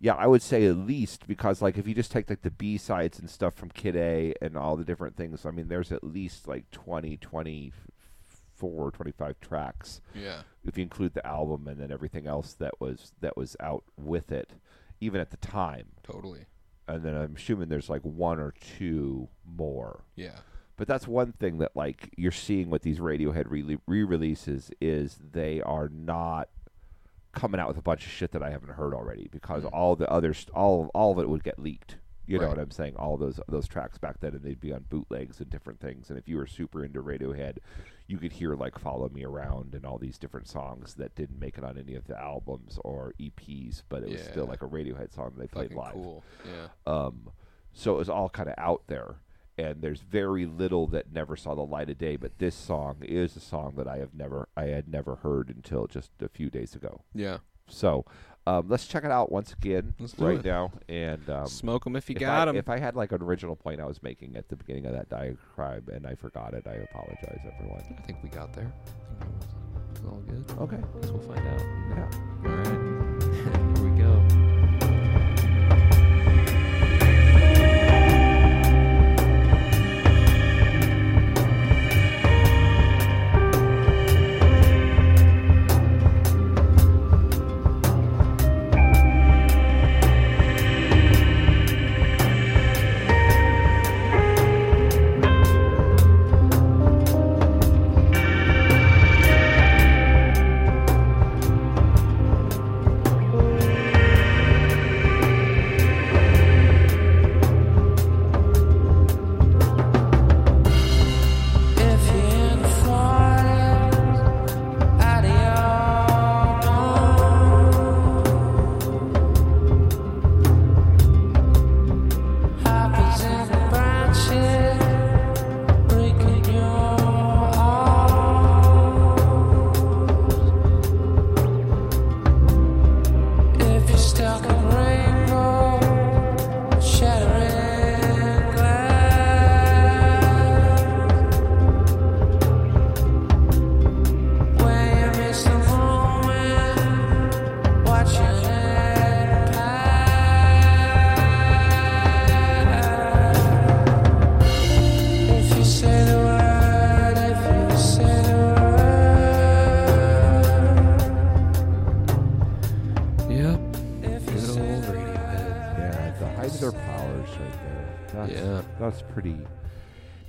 Yeah, 0.00 0.14
I 0.14 0.26
would 0.26 0.42
say 0.42 0.66
at 0.66 0.76
least 0.76 1.26
because 1.26 1.62
like 1.62 1.78
if 1.78 1.86
you 1.88 1.94
just 1.94 2.10
take 2.12 2.28
like 2.28 2.42
the 2.42 2.50
B 2.50 2.76
sides 2.78 3.18
and 3.18 3.30
stuff 3.30 3.54
from 3.54 3.70
Kid 3.70 3.96
A 3.96 4.34
and 4.42 4.56
all 4.56 4.76
the 4.76 4.84
different 4.84 5.16
things, 5.16 5.46
I 5.46 5.50
mean 5.50 5.68
there's 5.68 5.92
at 5.92 6.04
least 6.04 6.46
like 6.48 6.70
20, 6.70 7.16
24, 7.16 8.90
25 8.90 9.40
tracks 9.40 10.00
Yeah. 10.14 10.42
if 10.64 10.76
you 10.76 10.82
include 10.82 11.14
the 11.14 11.26
album 11.26 11.66
and 11.68 11.80
then 11.80 11.90
everything 11.90 12.26
else 12.26 12.54
that 12.54 12.80
was 12.80 13.12
that 13.20 13.36
was 13.36 13.56
out 13.60 13.84
with 13.96 14.30
it, 14.32 14.52
even 15.00 15.20
at 15.20 15.30
the 15.30 15.36
time. 15.38 15.86
Totally. 16.02 16.46
And 16.86 17.02
then 17.02 17.14
I'm 17.16 17.36
assuming 17.36 17.68
there's 17.68 17.88
like 17.88 18.02
one 18.02 18.38
or 18.38 18.52
two 18.78 19.28
more. 19.46 20.04
Yeah. 20.16 20.38
But 20.76 20.88
that's 20.88 21.06
one 21.06 21.32
thing 21.32 21.58
that 21.58 21.76
like 21.76 22.12
you're 22.16 22.32
seeing 22.32 22.68
with 22.68 22.82
these 22.82 22.98
Radiohead 22.98 23.44
re- 23.48 23.78
re-releases 23.86 24.70
is 24.80 25.18
they 25.32 25.62
are 25.62 25.88
not 25.88 26.48
coming 27.34 27.60
out 27.60 27.68
with 27.68 27.78
a 27.78 27.82
bunch 27.82 28.04
of 28.06 28.12
shit 28.12 28.32
that 28.32 28.42
I 28.42 28.50
haven't 28.50 28.70
heard 28.70 28.94
already 28.94 29.28
because 29.30 29.64
Mm. 29.64 29.70
all 29.72 29.96
the 29.96 30.10
others 30.10 30.46
all 30.54 30.90
all 30.94 31.12
of 31.12 31.18
it 31.18 31.28
would 31.28 31.44
get 31.44 31.58
leaked. 31.58 31.98
You 32.26 32.38
know 32.38 32.44
Right. 32.46 32.56
what 32.56 32.58
I'm 32.58 32.70
saying? 32.70 32.96
All 32.96 33.16
those 33.18 33.38
those 33.48 33.68
tracks 33.68 33.98
back 33.98 34.20
then, 34.20 34.34
and 34.34 34.42
they'd 34.42 34.60
be 34.60 34.72
on 34.72 34.86
bootlegs 34.88 35.40
and 35.40 35.50
different 35.50 35.78
things. 35.80 36.08
And 36.08 36.18
if 36.18 36.26
you 36.26 36.36
were 36.38 36.46
super 36.46 36.82
into 36.82 37.02
Radiohead, 37.02 37.58
you 38.06 38.16
could 38.16 38.32
hear 38.32 38.54
like 38.54 38.78
"Follow 38.78 39.10
Me 39.10 39.24
Around" 39.24 39.74
and 39.74 39.84
all 39.84 39.98
these 39.98 40.16
different 40.16 40.48
songs 40.48 40.94
that 40.94 41.14
didn't 41.14 41.38
make 41.38 41.58
it 41.58 41.64
on 41.64 41.76
any 41.76 41.94
of 41.94 42.06
the 42.06 42.18
albums 42.18 42.78
or 42.82 43.12
EPs, 43.20 43.82
but 43.90 44.02
it 44.02 44.08
was 44.10 44.22
still 44.22 44.46
like 44.46 44.62
a 44.62 44.66
Radiohead 44.68 45.12
song 45.12 45.32
that 45.36 45.40
they 45.40 45.46
played 45.48 45.64
Fucking 45.74 45.76
live. 45.76 45.92
cool. 45.92 46.24
Yeah. 46.46 46.68
Um, 46.86 47.30
so 47.74 47.94
it 47.94 47.98
was 47.98 48.08
all 48.08 48.30
kind 48.30 48.48
of 48.48 48.54
out 48.56 48.84
there, 48.86 49.16
and 49.56 49.82
there's 49.82 50.00
very 50.00 50.46
little 50.46 50.86
that 50.88 51.12
never 51.12 51.36
saw 51.36 51.54
the 51.54 51.62
light 51.62 51.90
of 51.90 51.98
day. 51.98 52.16
But 52.16 52.38
this 52.38 52.54
song 52.54 52.98
is 53.02 53.36
a 53.36 53.40
song 53.40 53.74
that 53.76 53.86
I 53.86 53.98
have 53.98 54.14
never, 54.14 54.48
I 54.56 54.64
had 54.64 54.88
never 54.88 55.16
heard 55.16 55.48
until 55.54 55.86
just 55.86 56.10
a 56.20 56.28
few 56.28 56.50
days 56.50 56.74
ago. 56.74 57.02
Yeah. 57.14 57.38
So 57.68 58.04
um, 58.46 58.68
let's 58.68 58.86
check 58.86 59.04
it 59.04 59.10
out 59.10 59.32
once 59.32 59.52
again 59.52 59.94
Let's 59.98 60.18
right 60.18 60.38
it. 60.38 60.44
now. 60.44 60.72
And 60.88 61.28
um, 61.30 61.46
them 61.84 61.96
if 61.96 62.10
you 62.10 62.16
if 62.16 62.20
got 62.20 62.44
them. 62.46 62.56
If 62.56 62.68
I 62.68 62.78
had 62.78 62.94
like 62.94 63.12
an 63.12 63.22
original 63.22 63.56
point 63.56 63.80
I 63.80 63.86
was 63.86 64.02
making 64.02 64.36
at 64.36 64.48
the 64.48 64.56
beginning 64.56 64.86
of 64.86 64.92
that 64.92 65.08
diatribe 65.08 65.88
and 65.88 66.06
I 66.06 66.14
forgot 66.14 66.52
it, 66.54 66.66
I 66.66 66.74
apologize, 66.74 67.40
everyone. 67.54 67.82
I 67.98 68.02
think 68.02 68.18
we 68.22 68.28
got 68.28 68.52
there. 68.52 68.72
I 69.20 69.24
think 69.24 69.34
it 69.34 70.02
was, 70.02 70.12
all 70.12 70.20
good. 70.26 70.44
Okay. 70.60 71.00
Guess 71.00 71.10
we'll 71.10 71.22
find 71.22 71.48
out. 71.48 71.60
Yeah. 71.90 72.50
All 72.50 72.56
right. 72.56 72.93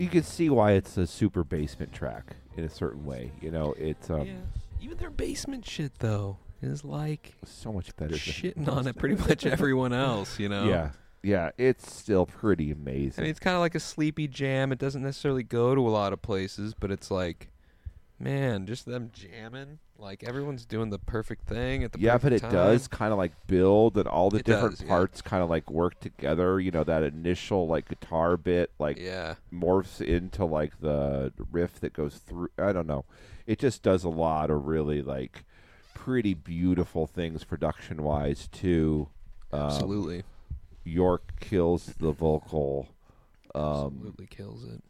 You 0.05 0.11
can 0.11 0.23
see 0.23 0.51
why 0.51 0.73
it's 0.73 0.97
a 0.97 1.07
super 1.07 1.43
basement 1.43 1.91
track 1.91 2.35
in 2.55 2.63
a 2.63 2.69
certain 2.69 3.05
way. 3.05 3.31
You 3.41 3.49
know, 3.49 3.73
it's 3.75 4.11
um, 4.11 4.27
yeah. 4.27 4.33
Even 4.81 4.97
their 4.97 5.09
basement 5.09 5.65
shit 5.65 5.97
though 5.97 6.37
is 6.61 6.85
like 6.85 7.33
so 7.43 7.73
much 7.73 7.95
better. 7.95 8.11
than 8.11 8.19
shitting 8.19 8.67
on 8.67 8.85
it 8.85 8.95
pretty 8.97 9.15
much 9.15 9.45
everyone 9.47 9.93
else. 9.93 10.37
You 10.37 10.49
know. 10.49 10.65
Yeah, 10.65 10.91
yeah, 11.23 11.49
it's 11.57 11.91
still 11.91 12.27
pretty 12.27 12.71
amazing. 12.71 13.15
I 13.17 13.21
mean, 13.23 13.31
it's 13.31 13.39
kind 13.39 13.55
of 13.55 13.61
like 13.61 13.73
a 13.73 13.79
sleepy 13.79 14.27
jam. 14.27 14.71
It 14.71 14.77
doesn't 14.77 15.01
necessarily 15.01 15.41
go 15.41 15.73
to 15.73 15.81
a 15.81 15.89
lot 15.89 16.13
of 16.13 16.21
places, 16.21 16.75
but 16.75 16.91
it's 16.91 17.09
like, 17.09 17.49
man, 18.19 18.67
just 18.67 18.85
them 18.85 19.09
jamming. 19.11 19.79
Like 20.05 20.23
everyone's 20.23 20.65
doing 20.65 20.89
the 20.91 20.99
perfect 20.99 21.47
thing 21.47 21.83
at 21.83 21.93
the 21.93 21.99
yeah, 21.99 22.17
but 22.17 22.33
it 22.33 22.41
time. 22.41 22.51
does 22.51 22.87
kind 22.87 23.11
of 23.11 23.17
like 23.17 23.33
build, 23.47 23.97
and 23.97 24.07
all 24.07 24.29
the 24.29 24.39
It 24.39 24.45
different 24.45 24.77
does, 24.77 24.81
yeah. 24.81 24.87
parts 24.87 25.21
kind 25.21 25.43
of 25.43 25.49
like 25.49 25.69
work 25.71 25.99
together. 25.99 26.59
You 26.59 26.71
know, 26.71 26.83
that 26.83 27.03
initial 27.03 27.67
like 27.67 27.89
guitar 27.89 28.37
bit 28.37 28.71
like 28.79 28.99
Yeah, 28.99 29.35
morphs 29.53 30.01
into 30.01 30.45
like 30.45 30.79
the 30.81 31.33
riff 31.51 31.79
that 31.81 31.93
goes 31.93 32.17
through. 32.17 32.49
I 32.57 32.71
don't 32.73 32.87
know. 32.87 33.05
It 33.47 33.59
just 33.59 33.83
does 33.83 34.03
a 34.03 34.09
lot 34.09 34.49
of 34.51 34.65
really 34.67 35.01
like 35.01 35.45
pretty 35.95 36.33
beautiful 36.33 37.07
things 37.07 37.43
production 37.43 38.03
wise 38.03 38.47
too. 38.49 39.09
Um, 39.51 39.61
absolutely, 39.61 40.23
Yorke 40.85 41.39
kills 41.39 41.95
the 41.99 42.11
vocal. 42.11 42.89
Um, 43.55 44.03
absolutely 44.03 44.27
kills 44.27 44.63
it. 44.65 44.83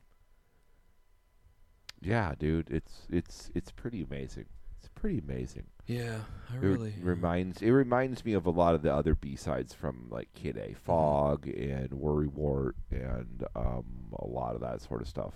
yeah, 2.01 2.33
dude, 2.37 2.69
it's 2.69 3.07
it's 3.09 3.51
it's 3.55 3.71
pretty 3.71 4.01
amazing. 4.03 4.45
It's 4.85 4.91
pretty 4.93 5.17
amazing. 5.17 5.63
Yeah, 5.87 6.19
I 6.53 6.57
It 6.57 6.59
really 6.59 6.93
reminds 7.01 7.63
it 7.63 7.71
reminds 7.71 8.23
me 8.23 8.33
of 8.33 8.45
a 8.45 8.51
lot 8.51 8.75
of 8.75 8.83
the 8.83 8.93
other 8.93 9.15
B 9.15 9.35
sides 9.35 9.73
from 9.73 10.07
like 10.11 10.31
Kid 10.33 10.57
Mm-hmm. 10.57 10.73
A, 10.73 10.75
Fog 10.75 11.47
and 11.47 11.89
Worrywort 11.89 12.73
and 12.91 13.43
um, 13.55 13.85
a 14.19 14.27
lot 14.27 14.53
of 14.53 14.61
that 14.61 14.81
sort 14.83 15.01
of 15.01 15.07
stuff. 15.07 15.33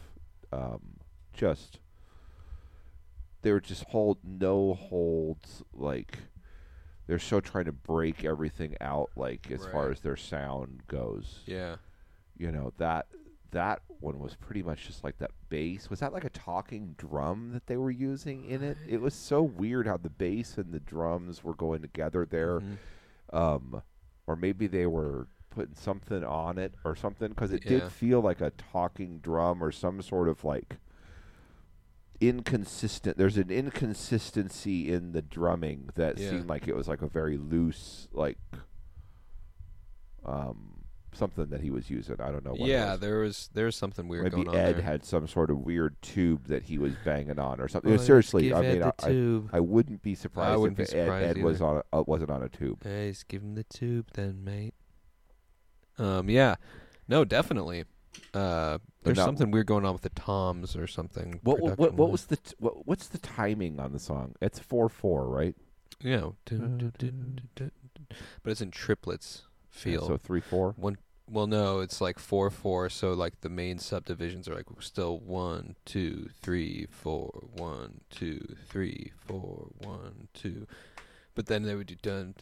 Um, 0.53 0.97
just 1.33 1.79
they 3.41 3.51
were 3.51 3.59
just 3.59 3.85
hold 3.85 4.19
no 4.23 4.75
holds 4.75 5.63
like 5.73 6.19
they're 7.07 7.17
so 7.17 7.39
trying 7.39 7.65
to 7.65 7.71
break 7.71 8.23
everything 8.23 8.75
out 8.79 9.09
like 9.15 9.49
as 9.49 9.65
far 9.65 9.89
as 9.89 10.01
their 10.01 10.15
sound 10.17 10.83
goes. 10.87 11.39
yeah. 11.47 11.77
You 12.37 12.51
know 12.51 12.71
that 12.77 13.07
that 13.51 13.81
one 13.99 14.19
was 14.19 14.35
pretty 14.35 14.63
much 14.63 14.85
just 14.87 15.03
like 15.03 15.17
that 15.19 15.31
bass. 15.49 15.89
Was 15.89 15.99
that 15.99 16.13
like 16.13 16.23
a 16.23 16.29
talking 16.29 16.95
drum 16.97 17.51
that 17.53 17.67
they 17.67 17.77
were 17.77 17.91
using 17.91 18.45
in 18.45 18.63
it? 18.63 18.77
It 18.87 19.01
was 19.01 19.13
so 19.13 19.41
weird 19.41 19.87
how 19.87 19.97
the 19.97 20.09
bass 20.09 20.57
and 20.57 20.71
the 20.73 20.79
drums 20.79 21.43
were 21.43 21.55
going 21.55 21.81
together 21.81 22.25
there. 22.25 22.59
Mhm. 22.61 22.77
Um, 23.31 23.81
or 24.27 24.35
maybe 24.35 24.67
they 24.67 24.85
were 24.85 25.27
putting 25.49 25.75
something 25.75 26.23
on 26.23 26.57
it 26.57 26.75
or 26.85 26.95
something 26.95 27.29
because 27.29 27.51
it 27.51 27.63
Yeah. 27.65 27.79
did 27.79 27.91
feel 27.91 28.21
like 28.21 28.39
a 28.41 28.51
talking 28.51 29.19
drum 29.19 29.63
or 29.63 29.71
some 29.71 30.01
sort 30.01 30.27
of 30.29 30.43
like 30.43 30.77
inconsistent. 32.21 33.17
There's 33.17 33.37
an 33.37 33.49
inconsistency 33.49 34.91
in 34.91 35.13
the 35.13 35.21
drumming 35.21 35.89
that 35.95 36.17
Yeah. 36.17 36.29
seemed 36.29 36.47
like 36.49 36.67
it 36.67 36.75
was 36.75 36.87
like 36.87 37.01
a 37.01 37.07
very 37.07 37.37
loose 37.37 38.07
like 38.11 38.37
um 40.25 40.78
something 41.13 41.47
that 41.47 41.61
he 41.61 41.69
was 41.71 41.89
using. 41.89 42.15
I 42.19 42.31
don't 42.31 42.43
know. 42.45 42.51
What 42.51 42.61
it 42.61 42.71
Yeah, 42.71 42.95
there 42.95 43.19
was 43.19 43.49
there 43.53 43.65
was 43.65 43.75
something 43.75 44.07
weird 44.07 44.23
Maybe 44.25 44.35
going 44.43 44.49
on 44.49 44.55
Ed 44.55 44.75
there. 44.77 44.81
had 44.83 45.03
some 45.03 45.27
sort 45.27 45.49
of 45.49 45.59
weird 45.59 46.01
tube 46.01 46.47
that 46.47 46.63
he 46.63 46.77
was 46.77 46.93
banging 47.03 47.39
on 47.39 47.59
or 47.59 47.67
something. 47.67 47.91
Oh, 47.93 47.97
Seriously, 47.97 48.43
give 48.43 48.57
I 48.57 48.65
Ed 48.65 48.71
mean, 48.71 48.79
the 48.81 48.93
I, 49.03 49.09
tube. 49.09 49.49
I 49.53 49.59
wouldn't 49.59 50.01
be 50.01 50.15
surprised 50.15 50.59
wouldn't 50.59 50.79
if 50.79 50.89
be 50.91 50.97
Ed, 50.97 51.03
surprised 51.05 51.37
Ed 51.37 51.43
was 51.43 51.61
on 51.61 51.77
a, 51.91 51.97
uh, 51.97 52.03
wasn't 52.07 52.31
on 52.31 52.43
a 52.43 52.49
tube. 52.49 52.83
Hey, 52.83 53.09
just 53.11 53.27
give 53.27 53.41
him 53.41 53.55
the 53.55 53.63
tube 53.65 54.07
then, 54.13 54.43
mate. 54.43 54.73
Um, 55.97 56.29
yeah, 56.29 56.55
no, 57.07 57.25
definitely. 57.25 57.85
Uh, 58.33 58.79
there's 59.03 59.17
now- 59.17 59.25
something 59.25 59.51
weird 59.51 59.67
going 59.67 59.85
on 59.85 59.93
with 59.93 60.01
the 60.01 60.09
toms 60.09 60.75
or 60.75 60.87
something. 60.87 61.39
What 61.43 61.59
what, 61.59 61.77
what, 61.77 61.93
what 61.93 62.11
was 62.11 62.25
the 62.27 62.37
t- 62.37 62.55
what, 62.59 62.87
what's 62.87 63.07
the 63.07 63.17
timing 63.19 63.79
on 63.79 63.91
the 63.93 63.99
song? 63.99 64.35
It's 64.41 64.59
four 64.59 64.89
four, 64.89 65.27
right? 65.27 65.55
dun. 66.01 66.91
but 67.55 68.51
it's 68.51 68.61
in 68.61 68.71
triplets 68.71 69.43
field. 69.69 70.07
so 70.07 70.17
three 70.17 70.41
four. 70.41 70.73
One. 70.77 70.97
Well, 71.31 71.45
no, 71.45 71.79
it's 71.79 72.01
like 72.01 72.17
four 72.17 72.49
four. 72.49 72.89
So 72.89 73.13
like 73.13 73.41
the 73.41 73.49
main 73.49 73.77
subdivisions 73.77 74.47
are 74.47 74.55
like 74.55 74.65
still 74.79 75.19
one 75.19 75.75
two 75.85 76.29
three 76.41 76.87
four 76.89 77.47
one 77.55 78.01
two 78.09 78.55
three 78.67 79.11
four 79.27 79.67
one 79.77 80.27
two. 80.33 80.67
But 81.35 81.45
then 81.45 81.63
they 81.63 81.75
would 81.75 81.87
do 81.87 81.95
dun 81.95 82.33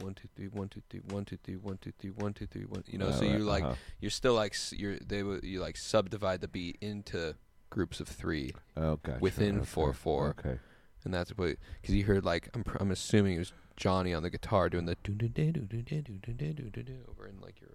one 0.00 0.14
two 0.14 0.28
three 0.36 0.48
one 0.48 0.68
two 0.68 0.82
three 0.90 1.00
one 1.00 1.24
two 1.24 1.38
three 1.42 1.56
one 1.56 1.78
two 1.78 1.92
three 1.98 2.10
one 2.10 2.34
two 2.34 2.46
three 2.46 2.64
one. 2.64 2.84
You 2.86 2.98
know, 2.98 3.10
so 3.12 3.24
you 3.24 3.38
like 3.38 3.64
you're 4.00 4.10
still 4.10 4.34
like 4.34 4.54
you're 4.72 4.98
they 4.98 5.22
would 5.22 5.44
you 5.44 5.60
like 5.60 5.76
subdivide 5.76 6.40
the 6.40 6.48
beat 6.48 6.76
into 6.80 7.34
groups 7.70 8.00
of 8.00 8.08
three. 8.08 8.52
Okay. 8.76 9.16
Within 9.20 9.62
four 9.64 9.92
four. 9.92 10.34
Okay 10.38 10.58
and 11.06 11.14
that's 11.14 11.30
what 11.38 11.56
because 11.80 11.94
you 11.94 12.04
heard 12.04 12.24
like 12.24 12.50
I'm 12.52 12.64
I'm 12.78 12.90
assuming 12.90 13.36
it 13.36 13.38
was 13.38 13.52
Jonny 13.76 14.12
on 14.12 14.22
the 14.22 14.28
guitar 14.30 14.68
doing 14.68 14.84
the 14.84 14.96
dun 15.04 15.16
dun 15.16 15.30
dun 15.32 15.52
dun 15.52 15.66
dun 15.86 16.02
dun 16.04 16.36
dun 16.36 16.70
dun 16.72 16.84
dun 16.84 16.98
over 17.08 17.26
in 17.26 17.40
like 17.40 17.60
your 17.60 17.70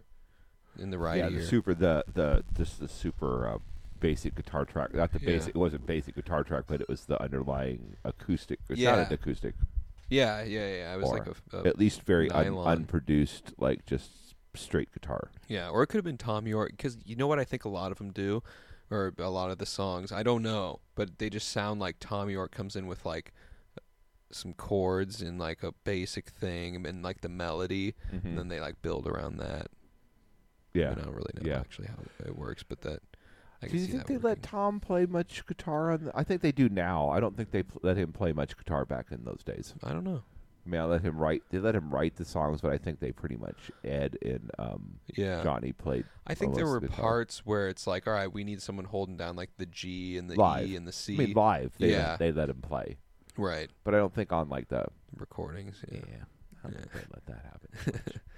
in 0.77 0.91
the 0.91 0.97
right 1.00 1.17
yeah, 1.17 1.29
ear. 1.29 1.39
the 1.39 1.45
super 1.45 1.73
the 1.73 2.03
the 2.13 2.43
just 2.55 2.79
the 2.79 2.88
super 2.88 3.47
uh, 3.47 3.57
basic 4.00 4.35
guitar 4.35 4.65
track. 4.65 4.93
Not 4.93 5.11
the 5.13 5.19
Yeah. 5.19 5.25
basic. 5.27 5.50
It 5.50 5.57
wasn't 5.57 5.85
basic 5.85 6.15
guitar 6.15 6.43
track, 6.43 6.65
but 6.67 6.81
it 6.81 6.89
was 6.89 7.05
the 7.05 7.21
underlying 7.21 7.95
acoustic. 8.03 8.59
It 8.69 8.77
Yeah. 8.77 8.95
sounded 8.95 9.13
acoustic, 9.13 9.53
Yeah, 10.09 10.43
yeah, 10.43 10.75
yeah. 10.77 10.91
I 10.93 10.97
was 10.97 11.09
like 11.09 11.27
a, 11.27 11.35
a 11.57 11.67
at 11.67 11.77
least 11.79 12.01
very 12.03 12.29
un- 12.31 12.57
unproduced, 12.57 13.53
like 13.57 13.85
just 13.85 14.09
straight 14.55 14.91
guitar. 14.93 15.29
yeah, 15.47 15.69
or 15.69 15.83
it 15.83 15.88
could 15.88 15.97
have 15.97 16.03
been 16.05 16.17
Tom 16.17 16.47
Yorke 16.47 16.71
because 16.71 16.97
you 17.05 17.15
know 17.15 17.27
what 17.27 17.39
I 17.39 17.43
think 17.45 17.63
a 17.63 17.69
lot 17.69 17.91
of 17.91 17.97
them 18.00 18.11
do, 18.11 18.41
or 18.91 19.13
a 19.17 19.29
lot 19.29 19.50
of 19.50 19.57
the 19.57 19.65
songs. 19.65 20.12
I 20.12 20.21
don't 20.21 20.43
know, 20.43 20.81
but 20.95 21.17
they 21.17 21.29
just 21.29 21.50
sound 21.50 21.79
like 21.79 21.95
Tom 22.00 22.29
Yorke 22.29 22.51
comes 22.51 22.75
in 22.75 22.86
with 22.88 23.05
like 23.05 23.31
some 24.31 24.53
chords 24.53 25.21
and 25.21 25.39
like 25.39 25.63
a 25.63 25.71
basic 25.83 26.29
thing 26.29 26.86
and 26.86 27.01
like 27.03 27.21
the 27.21 27.29
melody, 27.29 27.95
and 28.12 28.38
then 28.38 28.48
they 28.50 28.60
like 28.60 28.81
build 28.81 29.07
around 29.07 29.38
that. 29.38 29.67
Mm-hmm. 30.74 30.79
yeah. 30.79 30.91
I 30.91 30.95
don't 30.95 31.13
really 31.15 31.31
know 31.36 31.50
Yeah. 31.50 31.60
actually 31.60 31.88
how 31.88 31.95
it 32.25 32.38
works, 32.38 32.63
but 32.63 32.81
that 32.81 33.01
I 33.63 33.67
Do 33.67 33.77
you 33.77 33.86
think 33.86 33.98
that 34.00 34.07
they 34.07 34.17
let. 34.17 34.41
Tom 34.41 34.79
play 34.79 35.05
much 35.05 35.45
guitar 35.45 35.91
on? 35.91 36.05
The, 36.05 36.12
I 36.15 36.24
think 36.24 36.41
they 36.41 36.51
do 36.51 36.67
now. 36.69 37.10
I 37.10 37.19
don't 37.19 37.36
think 37.38 37.51
they 37.51 37.63
pl- 37.63 37.81
let 37.83 37.95
him 37.98 38.12
play 38.12 38.31
much 38.33 38.57
guitar 38.57 38.86
back 38.86 39.07
in 39.12 39.24
those 39.24 39.43
days. 39.45 39.74
I 39.83 39.91
don't 39.91 40.03
know. 40.03 40.24
I 40.65 40.70
mean, 40.70 40.80
I 40.82 40.86
let 40.86 41.01
him 41.01 41.18
write. 41.18 41.44
They 41.50 41.58
let 41.60 41.74
him 41.75 41.89
write 41.89 42.15
the 42.18 42.25
songs, 42.25 42.62
but 42.62 42.72
I 42.72 42.77
think 42.77 43.00
they 43.00 43.12
pretty 43.12 43.36
much 43.36 43.72
Ed 43.84 44.18
and 44.22 44.51
um, 44.60 45.00
Yeah. 45.15 45.41
Jonny 45.44 45.72
played 45.74 46.06
I 46.27 46.36
think 46.36 46.53
there 46.56 46.68
were 46.68 46.80
guitar. 46.80 46.98
parts 47.01 47.46
where 47.46 47.68
it's 47.68 47.88
like, 47.88 48.06
all 48.08 48.13
right, 48.13 48.32
we 48.32 48.44
need 48.44 48.62
someone 48.62 48.86
holding 48.86 49.18
down 49.18 49.36
like 49.36 49.50
the 49.58 49.65
G 49.65 50.18
and 50.18 50.30
the 50.30 50.36
Live. 50.36 50.68
E 50.70 50.75
and 50.75 50.88
the 50.88 50.91
C. 50.91 51.15
I 51.15 51.18
mean, 51.18 51.34
live. 51.34 51.74
They 51.80 51.91
Yeah. 51.91 52.12
let, 52.12 52.20
they 52.20 52.32
let 52.32 52.50
him 52.50 52.62
play, 52.62 52.98
right. 53.38 53.70
but 53.84 53.96
I 53.96 53.98
don't 53.98 54.13
think 54.13 54.32
on 54.32 54.50
like 54.50 54.68
the 54.70 54.86
Recordings. 55.18 55.84
yeah. 55.91 56.00
Yeah. 56.08 56.15
I 56.63 56.68
don't 56.68 56.74
Yeah. 56.74 56.80
think 56.80 56.91
they 56.94 57.00
let 57.12 57.25
that 57.25 57.46
happen. 57.96 58.01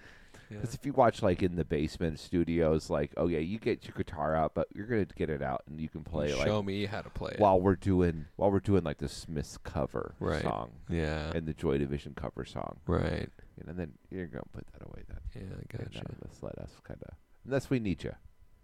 Yeah. 0.53 0.59
Because 0.61 0.75
if 0.75 0.85
you 0.85 0.93
watch 0.93 1.21
like 1.21 1.41
in 1.43 1.55
the 1.55 1.65
basement 1.65 2.19
studios, 2.19 2.89
like 2.89 3.11
oh 3.17 3.27
yeah, 3.27 3.39
you 3.39 3.57
get 3.59 3.85
your 3.85 3.93
guitar 3.97 4.35
out, 4.35 4.53
but 4.53 4.67
you're 4.73 4.85
gonna 4.85 5.05
get 5.05 5.29
it 5.29 5.41
out 5.41 5.63
and 5.67 5.79
you 5.81 5.89
can 5.89 6.03
play 6.03 6.29
You 6.29 6.35
like 6.37 6.45
show 6.47 6.61
me 6.61 6.85
how 6.85 7.01
to 7.01 7.09
play 7.09 7.31
it. 7.33 7.39
while 7.39 7.59
we're 7.59 7.75
doing 7.75 8.25
while 8.35 8.51
we're 8.51 8.59
doing 8.59 8.83
like 8.83 8.97
the 8.99 9.09
Smiths 9.09 9.57
cover 9.57 10.15
Right. 10.19 10.41
song 10.43 10.71
Yeah. 10.89 11.31
and 11.35 11.47
the 11.47 11.53
Joy 11.53 11.77
Division 11.77 12.13
cover 12.15 12.45
song. 12.45 12.79
right. 12.87 13.29
You 13.57 13.63
know, 13.65 13.69
and 13.71 13.79
then 13.79 13.93
you're 14.09 14.27
gonna 14.27 14.43
put 14.51 14.65
that 14.73 14.85
away 14.85 15.03
then. 15.07 15.19
Yeah, 15.35 15.41
And, 15.41 15.91
gotcha. 15.93 16.05
uh, 16.09 16.49
let's 16.57 16.79
kind 16.83 17.01
of 17.03 17.15
unless 17.45 17.69
we 17.69 17.79
need 17.79 18.03
you, 18.03 18.13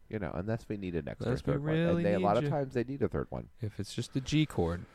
you 0.09 0.19
know, 0.19 0.31
unless 0.33 0.67
we 0.69 0.77
need 0.77 0.95
an 0.95 1.07
extra 1.07 1.27
Unless 1.27 1.45
we 1.45 1.53
third 1.53 1.63
one, 1.63 1.71
really 1.73 1.95
and 1.97 2.05
they, 2.05 2.13
a 2.13 2.19
lot 2.19 2.37
of 2.37 2.49
times 2.49 2.73
they 2.73 2.83
need 2.83 3.01
a 3.01 3.07
third 3.07 3.27
one. 3.29 3.49
If 3.61 3.79
it's 3.79 3.93
just 3.93 4.13
the 4.13 4.21
G 4.21 4.45
chord. 4.45 4.85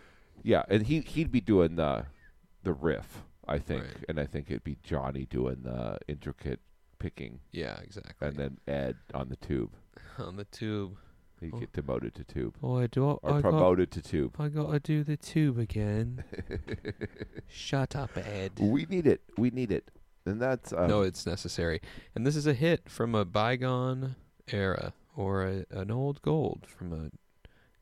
Yeah, 0.42 0.64
and 0.68 0.86
he 0.86 1.00
he'd 1.00 1.30
be 1.30 1.40
doing 1.40 1.76
the 1.76 2.06
the 2.62 2.72
riff, 2.72 3.22
I 3.46 3.58
think, 3.58 3.84
Right. 3.84 4.04
and 4.08 4.18
I 4.18 4.26
think 4.26 4.50
it'd 4.50 4.64
be 4.64 4.78
Jonny 4.82 5.26
doing 5.26 5.62
the 5.62 5.98
intricate 6.08 6.60
picking, 6.98 7.40
Yeah, 7.52 7.78
exactly. 7.80 8.26
and 8.28 8.36
then 8.36 8.58
Ed 8.66 8.96
on 9.12 9.28
the 9.28 9.36
tube. 9.36 9.72
on 10.18 10.36
the 10.36 10.44
tube. 10.44 10.96
He'd 11.40 11.52
Oh. 11.52 11.58
get 11.60 11.72
demoted 11.72 12.14
to 12.14 12.24
tube 12.24 12.54
do 12.92 13.06
I, 13.08 13.12
or 13.12 13.20
I 13.24 13.30
got, 13.32 13.42
promoted 13.42 13.90
to 13.90 14.00
tube. 14.00 14.36
I 14.38 14.48
got 14.48 14.70
to 14.72 14.78
do 14.80 15.02
the 15.04 15.16
tube 15.16 15.58
again. 15.58 16.24
Shut 17.48 17.94
up, 17.96 18.16
Ed. 18.16 18.52
we 18.58 18.86
need 18.88 19.06
it. 19.06 19.20
We 19.36 19.50
need 19.50 19.70
it, 19.72 19.90
and 20.24 20.40
that's 20.40 20.72
um, 20.72 20.88
no, 20.88 21.02
it's 21.02 21.26
necessary. 21.26 21.80
And 22.14 22.26
this 22.26 22.36
is 22.36 22.46
a 22.46 22.54
hit 22.54 22.88
from 22.88 23.14
a 23.14 23.24
bygone 23.24 24.14
era 24.48 24.94
or 25.16 25.42
a, 25.44 25.66
an 25.70 25.90
old 25.90 26.22
gold 26.22 26.66
from 26.66 26.92
a 26.92 27.10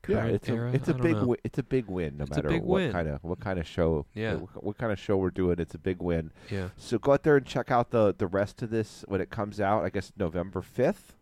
yeah, 0.07 0.25
it's 0.25 0.49
a 0.49 0.67
it's 0.67 0.89
a 0.89 0.93
big 0.93 1.13
wi- 1.15 1.37
it's 1.43 1.57
a 1.59 1.63
big 1.63 1.87
win. 1.87 2.17
No 2.17 2.23
It's 2.23 2.35
matter 2.35 2.49
what 2.51 2.63
win. 2.63 2.91
kind 2.91 3.07
of 3.07 3.23
what 3.23 3.39
kind 3.39 3.59
of 3.59 3.67
show, 3.67 4.05
Yeah. 4.13 4.35
what, 4.35 4.63
what 4.63 4.77
kind 4.77 4.91
of 4.91 4.99
show 4.99 5.17
we're 5.17 5.29
doing, 5.31 5.59
it's 5.59 5.73
a 5.75 5.77
big 5.79 6.01
win. 6.01 6.31
Yeah. 6.49 6.69
So 6.77 6.97
go 6.97 7.13
out 7.13 7.23
there 7.23 7.37
and 7.37 7.45
check 7.45 7.71
out 7.71 7.91
the 7.91 8.13
the 8.17 8.27
rest 8.27 8.61
of 8.61 8.69
this 8.69 9.05
when 9.07 9.21
it 9.21 9.29
comes 9.29 9.59
out. 9.61 9.83
I 9.83 9.89
guess 9.89 10.11
November 10.17 10.61
fifth 10.61 11.15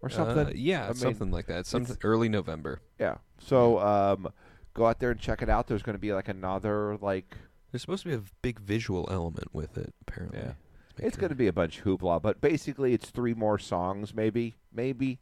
or 0.00 0.08
something. 0.10 0.46
Uh, 0.46 0.52
yeah, 0.54 0.84
I 0.84 0.88
mean, 0.88 0.94
something 0.96 1.30
like 1.30 1.46
that. 1.46 1.66
Something 1.66 1.96
early 2.04 2.28
November. 2.28 2.80
Yeah. 3.00 3.16
So 3.38 3.78
um, 3.80 4.28
go 4.74 4.86
out 4.86 5.00
there 5.00 5.10
and 5.10 5.20
check 5.20 5.42
it 5.42 5.48
out. 5.48 5.66
There's 5.66 5.82
going 5.82 5.94
to 5.96 6.00
be 6.00 6.12
like 6.12 6.28
another 6.28 6.96
like 7.00 7.36
There's 7.72 7.82
supposed 7.82 8.04
to 8.04 8.08
be 8.10 8.14
a 8.14 8.22
big 8.42 8.60
visual 8.60 9.08
element 9.10 9.48
with 9.52 9.76
it, 9.76 9.92
apparently. 10.06 10.38
Yeah. 10.40 10.52
It's 10.98 11.06
It's 11.08 11.16
going 11.16 11.30
to 11.30 11.36
be 11.36 11.46
a 11.46 11.52
bunch 11.52 11.78
of 11.78 11.84
hoopla, 11.84 12.20
but 12.22 12.40
basically, 12.40 12.92
it's 12.92 13.10
three 13.10 13.34
more 13.34 13.58
songs, 13.58 14.12
maybe, 14.14 14.56
maybe, 14.72 15.20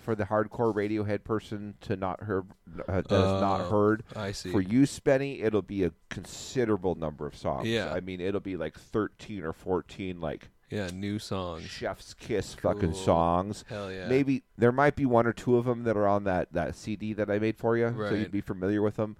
for 0.00 0.14
the 0.14 0.24
hardcore 0.24 0.74
Radiohead 0.74 1.24
person 1.24 1.74
to 1.82 1.96
not 1.96 2.20
heard 2.22 2.46
uh, 2.88 3.02
that 3.02 3.10
has 3.10 3.40
not 3.40 3.60
Oh, 3.62 3.70
heard. 3.70 4.04
I 4.16 4.32
see. 4.32 4.50
For 4.50 4.60
you, 4.60 4.82
Spenny, 4.82 5.42
it'll 5.42 5.62
be 5.62 5.84
a 5.84 5.92
considerable 6.08 6.94
number 6.94 7.26
of 7.26 7.36
songs. 7.36 7.66
Yeah. 7.68 7.92
I 7.92 8.00
mean, 8.00 8.20
it'll 8.20 8.40
be 8.40 8.56
like 8.56 8.78
thirteen 8.78 9.42
or 9.44 9.52
fourteen, 9.52 10.20
like 10.20 10.48
yeah, 10.70 10.88
new 10.92 11.18
songs. 11.18 11.64
chef's 11.64 12.12
kiss 12.14 12.54
fucking 12.54 12.94
songs. 12.94 13.64
Hell 13.68 13.90
yeah. 13.92 14.06
Maybe 14.08 14.42
there 14.56 14.72
might 14.72 14.96
be 14.96 15.06
one 15.06 15.26
or 15.26 15.32
two 15.32 15.56
of 15.56 15.64
them 15.64 15.84
that 15.84 15.96
are 15.96 16.06
on 16.06 16.24
that 16.24 16.52
that 16.52 16.76
CD 16.76 17.12
that 17.14 17.30
I 17.30 17.38
made 17.38 17.56
for 17.56 17.76
you, 17.76 17.94
so 17.96 18.14
you'd 18.14 18.30
be 18.30 18.40
familiar 18.40 18.82
with 18.82 18.96
them. 18.96 19.16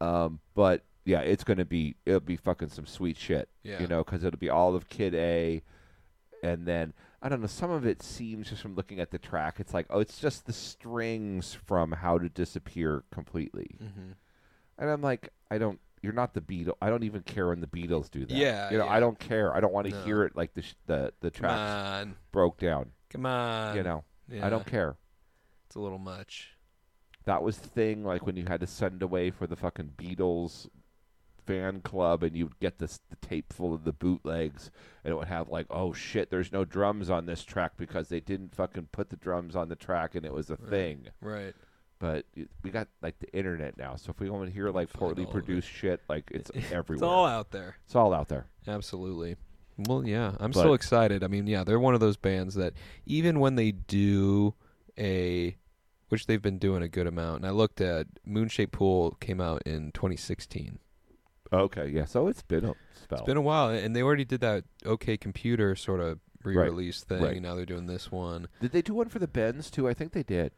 Um, 0.00 0.40
but 0.54 0.84
yeah, 1.04 1.20
it's 1.20 1.44
gonna 1.44 1.64
be 1.64 1.96
it'll 2.06 2.20
be 2.20 2.36
fucking 2.36 2.68
some 2.68 2.86
sweet 2.86 3.16
shit. 3.16 3.48
Yeah. 3.62 3.80
You 3.80 3.86
know, 3.86 4.04
because 4.04 4.24
it'll 4.24 4.38
be 4.38 4.50
all 4.50 4.74
of 4.74 4.88
Kid 4.88 5.14
A, 5.14 5.62
and 6.42 6.66
then 6.66 6.92
I 7.22 7.28
don't 7.28 7.40
know. 7.40 7.46
Some 7.46 7.70
of 7.70 7.84
it 7.86 8.02
seems 8.02 8.48
just 8.48 8.62
from 8.62 8.74
looking 8.74 8.98
at 9.00 9.10
the 9.10 9.18
track, 9.18 9.60
it's 9.60 9.74
like 9.74 9.86
oh, 9.90 10.00
it's 10.00 10.18
just 10.18 10.46
the 10.46 10.52
strings 10.52 11.52
from 11.54 11.92
How 11.92 12.18
to 12.18 12.28
Disappear 12.28 13.04
completely, 13.10 13.76
hmm 13.78 14.12
and 14.78 14.88
I'm 14.88 15.02
like, 15.02 15.28
I 15.50 15.58
don't. 15.58 15.78
You're 16.02 16.14
not 16.14 16.32
the 16.32 16.40
Beatles. 16.40 16.72
I 16.80 16.88
don't 16.88 17.02
even 17.02 17.20
care 17.22 17.48
when 17.48 17.60
the 17.60 17.66
Beatles 17.66 18.10
do 18.10 18.24
that. 18.24 18.34
Yeah, 18.34 18.70
you 18.70 18.78
know, 18.78 18.86
yeah. 18.86 18.90
I 18.92 19.00
don't 19.00 19.18
care. 19.18 19.54
I 19.54 19.60
don't 19.60 19.74
want 19.74 19.86
to 19.90 19.92
No. 19.94 20.02
hear 20.04 20.22
it 20.22 20.34
like 20.34 20.54
the 20.54 20.62
sh- 20.62 20.74
the 20.86 21.12
the 21.20 21.30
tracks 21.30 22.06
on. 22.06 22.16
broke 22.32 22.56
down. 22.58 22.92
Come 23.10 23.26
on. 23.26 23.76
you 23.76 23.82
know, 23.82 24.04
Yeah. 24.30 24.46
I 24.46 24.48
don't 24.48 24.64
care. 24.64 24.96
It's 25.66 25.76
a 25.76 25.80
little 25.80 25.98
much. 25.98 26.54
That 27.26 27.42
was 27.42 27.58
the 27.58 27.68
thing, 27.68 28.02
like 28.02 28.24
when 28.24 28.36
you 28.38 28.46
had 28.48 28.60
to 28.60 28.66
send 28.66 29.02
away 29.02 29.30
for 29.30 29.46
the 29.46 29.56
fucking 29.56 29.92
Beatles 29.98 30.66
fan 31.50 31.80
club, 31.80 32.22
and 32.22 32.36
you'd 32.36 32.58
get 32.60 32.78
this 32.78 33.00
the 33.10 33.16
tape 33.16 33.52
full 33.52 33.74
of 33.74 33.84
the 33.84 33.92
bootlegs, 33.92 34.70
and 35.04 35.12
it 35.12 35.16
would 35.16 35.28
have 35.28 35.48
like, 35.48 35.66
oh 35.70 35.92
shit, 35.92 36.30
there's 36.30 36.52
no 36.52 36.64
drums 36.64 37.10
on 37.10 37.26
this 37.26 37.42
track 37.42 37.72
because 37.76 38.08
they 38.08 38.20
didn't 38.20 38.54
fucking 38.54 38.88
put 38.92 39.10
the 39.10 39.16
drums 39.16 39.56
on 39.56 39.68
the 39.68 39.76
track, 39.76 40.14
and 40.14 40.24
it 40.24 40.32
was 40.32 40.50
a 40.50 40.56
Right. 40.56 40.70
thing. 40.70 41.06
Right. 41.20 41.54
But 41.98 42.24
we 42.62 42.70
got 42.70 42.88
like 43.02 43.18
the 43.18 43.30
internet 43.36 43.76
now, 43.76 43.96
so 43.96 44.10
if 44.10 44.20
we 44.20 44.30
want 44.30 44.46
to 44.46 44.52
hear 44.52 44.70
like 44.70 44.90
poorly 44.92 45.24
all 45.24 45.30
of 45.30 45.36
it. 45.36 45.44
produced 45.44 45.68
shit, 45.68 46.00
like 46.08 46.30
it's 46.30 46.50
everywhere. 46.72 46.94
It's 46.96 47.02
all 47.02 47.26
out 47.26 47.50
there. 47.50 47.76
It's 47.84 47.94
all 47.94 48.14
out 48.14 48.28
there. 48.28 48.46
Absolutely. 48.66 49.36
Well, 49.76 50.06
yeah, 50.06 50.34
I'm 50.40 50.50
But- 50.50 50.62
so 50.62 50.72
excited. 50.74 51.22
I 51.24 51.26
mean, 51.26 51.46
yeah, 51.46 51.64
they're 51.64 51.78
one 51.80 51.94
of 51.94 52.00
those 52.00 52.16
bands 52.16 52.54
that 52.54 52.72
even 53.06 53.38
when 53.40 53.56
they 53.56 53.72
do 53.72 54.54
a, 54.98 55.56
which 56.08 56.26
they've 56.26 56.40
been 56.42 56.58
doing 56.58 56.82
a 56.82 56.88
good 56.88 57.06
amount. 57.06 57.36
And 57.38 57.46
I 57.46 57.50
looked 57.50 57.80
at 57.80 58.06
Moon 58.24 58.48
Shaped 58.48 58.72
Pool 58.72 59.12
came 59.20 59.40
out 59.40 59.62
in 59.66 59.92
2016. 59.92 60.78
Okay, 61.52 61.88
yeah. 61.88 62.04
So 62.04 62.28
it's 62.28 62.42
been 62.42 62.64
a 62.64 62.74
spell. 62.94 63.18
It's 63.18 63.26
been 63.26 63.36
a 63.36 63.40
while, 63.42 63.68
and 63.70 63.94
they 63.96 64.02
already 64.02 64.24
did 64.24 64.40
that 64.40 64.64
OK 64.84 65.16
Computer 65.16 65.74
sort 65.74 66.00
of 66.00 66.20
re-release 66.44 67.02
thing. 67.02 67.22
right. 67.22 67.32
And 67.34 67.42
now 67.42 67.54
they're 67.54 67.66
doing 67.66 67.86
this 67.86 68.10
one. 68.12 68.48
Did 68.60 68.72
they 68.72 68.82
do 68.82 68.94
one 68.94 69.08
for 69.08 69.18
the 69.18 69.26
Bends 69.28 69.70
too? 69.70 69.88
I 69.88 69.94
think 69.94 70.12
they 70.12 70.22
did. 70.22 70.52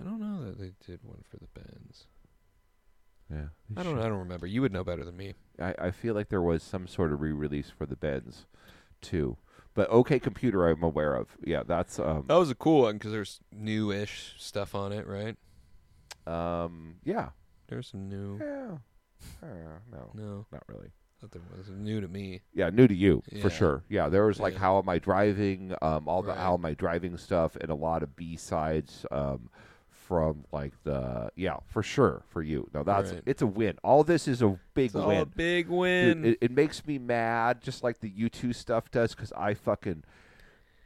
I 0.00 0.04
don't 0.04 0.20
know 0.20 0.44
that 0.46 0.58
they 0.58 0.72
did 0.84 1.00
one 1.02 1.22
for 1.28 1.36
the 1.36 1.46
Bends. 1.54 2.06
Yeah. 3.30 3.46
I 3.76 3.82
don't. 3.84 3.98
I 4.00 4.08
don't 4.08 4.18
remember. 4.18 4.46
You 4.46 4.62
would 4.62 4.72
know 4.72 4.82
better 4.82 5.04
than 5.04 5.16
me. 5.16 5.34
I, 5.60 5.74
I 5.78 5.90
feel 5.92 6.14
like 6.14 6.28
there 6.30 6.42
was 6.42 6.62
some 6.62 6.88
sort 6.88 7.12
of 7.12 7.20
re-release 7.20 7.70
for 7.70 7.86
the 7.86 7.94
Bends, 7.96 8.46
too. 9.00 9.36
But 9.74 9.88
OK 9.90 10.18
Computer, 10.18 10.66
I'm 10.68 10.82
aware 10.82 11.14
of. 11.14 11.28
Yeah, 11.44 11.62
that's 11.64 12.00
um, 12.00 12.24
That 12.26 12.34
was 12.34 12.50
a 12.50 12.56
cool 12.56 12.82
one 12.82 12.94
because 12.98 13.12
there's 13.12 13.38
new-ish 13.52 14.34
stuff 14.38 14.74
on 14.74 14.90
it, 14.92 15.06
right? 15.06 15.36
um, 16.26 16.96
yeah, 17.04 17.28
There's 17.68 17.86
some 17.88 18.08
new. 18.08 18.38
yeah, 18.40 18.78
Uh, 19.42 19.46
no, 19.90 20.10
No, 20.14 20.46
not 20.52 20.62
really. 20.68 20.88
that 21.20 21.34
was 21.56 21.68
new 21.70 22.00
to 22.00 22.08
me. 22.08 22.40
Yeah, 22.54 22.70
new 22.70 22.88
to 22.88 22.94
you 22.94 23.22
Yeah. 23.30 23.42
for 23.42 23.50
sure. 23.50 23.82
Yeah, 23.88 24.08
there 24.08 24.24
was 24.26 24.40
like 24.40 24.54
Yeah. 24.54 24.60
How 24.60 24.78
Am 24.78 24.88
I 24.88 24.98
Driving, 24.98 25.74
um, 25.82 26.08
all 26.08 26.22
the 26.22 26.34
How 26.34 26.54
Am 26.54 26.64
I 26.64 26.74
Driving 26.74 27.16
stuff, 27.18 27.56
and 27.56 27.70
a 27.70 27.74
lot 27.74 28.02
of 28.02 28.16
B 28.16 28.36
sides, 28.36 29.04
um, 29.10 29.50
from 29.90 30.44
like 30.50 30.72
the 30.82 31.30
yeah 31.36 31.58
for 31.66 31.82
sure 31.84 32.22
for 32.30 32.42
you. 32.42 32.68
No, 32.74 32.82
that's 32.82 33.12
Right. 33.12 33.22
it's 33.26 33.42
a 33.42 33.46
win. 33.46 33.78
All 33.84 34.02
this 34.02 34.26
is 34.26 34.42
a 34.42 34.58
big 34.74 34.86
It's 34.86 34.94
win. 34.94 35.20
a 35.20 35.26
big 35.26 35.66
Dude, 35.66 35.76
win. 35.76 36.24
it, 36.24 36.38
it 36.40 36.50
makes 36.50 36.84
me 36.86 36.98
mad, 36.98 37.60
just 37.62 37.84
like 37.84 38.00
the 38.00 38.10
U2 38.10 38.52
stuff 38.54 38.90
does, 38.90 39.14
because 39.14 39.30
I 39.32 39.54
fucking 39.54 40.02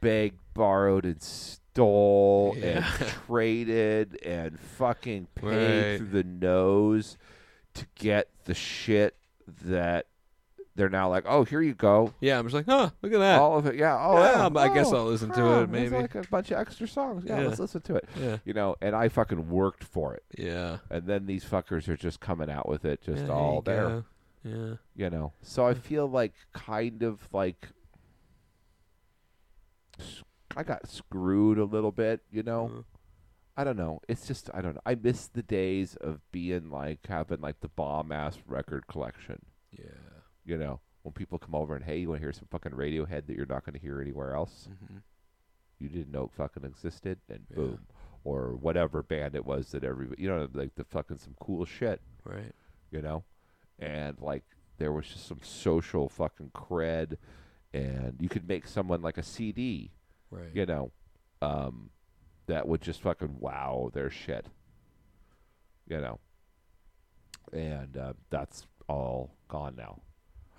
begged, 0.01 0.37
borrowed, 0.53 1.05
and 1.05 1.21
stole 1.21 2.55
and 2.61 2.83
traded 3.25 4.21
and 4.23 4.59
fucking 4.59 5.27
paid 5.33 5.91
Right. 5.91 5.97
through 5.97 6.07
the 6.09 6.23
nose 6.23 7.17
to 7.75 7.85
get 7.95 8.29
the 8.45 8.53
shit 8.53 9.15
that 9.63 10.07
they're 10.75 10.89
now 10.89 11.09
like, 11.09 11.23
oh, 11.25 11.45
here 11.45 11.61
you 11.61 11.73
go. 11.73 12.13
yeah, 12.19 12.37
I'm 12.37 12.45
just 12.45 12.53
like, 12.55 12.65
huh, 12.65 12.89
look 13.01 13.13
at 13.13 13.19
that. 13.19 13.39
All 13.39 13.57
of 13.57 13.65
it, 13.65 13.75
yeah. 13.75 13.97
Oh, 13.97 14.17
Yeah, 14.21 14.49
yeah. 14.53 14.59
I 14.59 14.73
guess 14.73 14.91
oh, 14.91 14.97
I'll 14.97 15.05
listen 15.05 15.31
to 15.31 15.61
it, 15.61 15.69
maybe. 15.69 15.95
It's 15.95 16.13
like 16.13 16.25
a 16.25 16.27
bunch 16.29 16.51
of 16.51 16.57
extra 16.59 16.85
songs. 16.87 17.23
Yeah, 17.25 17.39
Yeah. 17.39 17.47
let's 17.47 17.59
listen 17.59 17.79
to 17.83 17.95
it. 17.95 18.09
yeah, 18.19 18.37
You 18.43 18.53
know, 18.53 18.75
and 18.81 18.93
I 18.93 19.07
fucking 19.07 19.49
worked 19.49 19.83
for 19.85 20.13
it, 20.15 20.23
yeah. 20.37 20.79
and 20.89 21.05
then 21.07 21.27
these 21.27 21.45
fuckers 21.45 21.87
are 21.87 21.95
just 21.95 22.19
coming 22.19 22.49
out 22.49 22.67
with 22.67 22.83
it, 22.83 23.01
just 23.03 23.23
Yeah, 23.25 23.29
all 23.31 23.61
there 23.61 23.87
go. 23.87 24.03
Yeah. 24.43 24.75
you 24.95 25.09
know 25.09 25.33
so 25.41 25.65
i 25.65 25.73
feel 25.73 26.05
like 26.07 26.33
kind 26.53 27.01
of 27.01 27.27
like 27.33 27.69
I 30.55 30.61
got 30.63 30.87
screwed 30.87 31.57
a 31.57 31.65
little 31.65 31.91
bit 31.91 32.21
you 32.31 32.43
know 32.43 32.69
Uh, 32.79 32.81
i 33.57 33.63
don't 33.63 33.77
know. 33.77 33.99
It's 34.07 34.27
just 34.27 34.49
i 34.53 34.61
don't 34.61 34.75
know. 34.75 34.81
I 34.85 34.95
miss 34.95 35.27
the 35.27 35.43
days 35.43 35.95
of 36.01 36.19
being 36.31 36.69
like 36.69 36.99
having 37.07 37.41
like 37.41 37.61
the 37.61 37.69
bomb 37.69 38.11
ass 38.11 38.37
record 38.47 38.87
collection. 38.87 39.39
Yeah. 39.71 39.85
you 40.45 40.57
know 40.57 40.79
when 41.03 41.13
people 41.13 41.37
come 41.37 41.53
over 41.55 41.75
and 41.75 41.83
hey 41.85 41.97
you 41.99 42.09
want 42.09 42.21
to 42.21 42.25
hear 42.25 42.33
some 42.33 42.47
fucking 42.49 42.71
radiohead 42.71 43.27
that 43.27 43.35
you're 43.35 43.45
not 43.45 43.65
going 43.65 43.73
to 43.73 43.79
hear 43.79 44.01
anywhere 44.01 44.35
else? 44.35 44.67
Hmm 44.87 44.97
you 45.77 45.89
didn't 45.89 46.11
know 46.11 46.23
it 46.23 46.31
fucking 46.37 46.63
existed 46.63 47.19
and 47.29 47.41
Yeah. 47.49 47.55
boom. 47.57 47.79
Or 48.23 48.55
whatever 48.55 49.03
band 49.03 49.35
it 49.35 49.45
was 49.45 49.71
that 49.71 49.83
everybody 49.83 50.21
you 50.23 50.29
know 50.29 50.47
like 50.53 50.75
the 50.75 50.85
fucking 50.85 51.17
some 51.17 51.35
cool 51.39 51.65
shit. 51.65 52.01
Right. 52.23 52.53
you 52.91 53.01
know, 53.01 53.23
and 53.77 54.19
like 54.21 54.43
there 54.77 54.91
was 54.93 55.05
just 55.07 55.27
some 55.27 55.39
social 55.43 56.07
fucking 56.09 56.51
cred, 56.55 57.17
and 57.73 58.15
you 58.19 58.29
could 58.29 58.47
make 58.47 58.67
someone 58.67 59.01
like 59.01 59.17
a 59.17 59.23
CD, 59.23 59.91
Right. 60.31 60.49
you 60.53 60.65
know, 60.65 60.91
um, 61.41 61.89
that 62.47 62.67
would 62.67 62.81
just 62.81 63.01
fucking 63.01 63.37
wow 63.39 63.89
their 63.93 64.09
shit, 64.09 64.47
you 65.87 65.99
know, 65.99 66.19
and 67.53 67.97
uh, 67.97 68.13
that's 68.29 68.65
all 68.87 69.31
gone 69.47 69.75
now. 69.77 70.01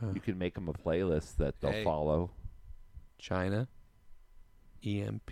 Huh. 0.01 0.09
You 0.14 0.20
can 0.20 0.37
make 0.38 0.55
them 0.55 0.68
a 0.68 0.72
playlist 0.72 1.37
that 1.37 1.61
they'll 1.61 1.72
Hey. 1.72 1.85
follow. 1.85 2.31
China. 3.18 3.68
EMP. 4.85 5.31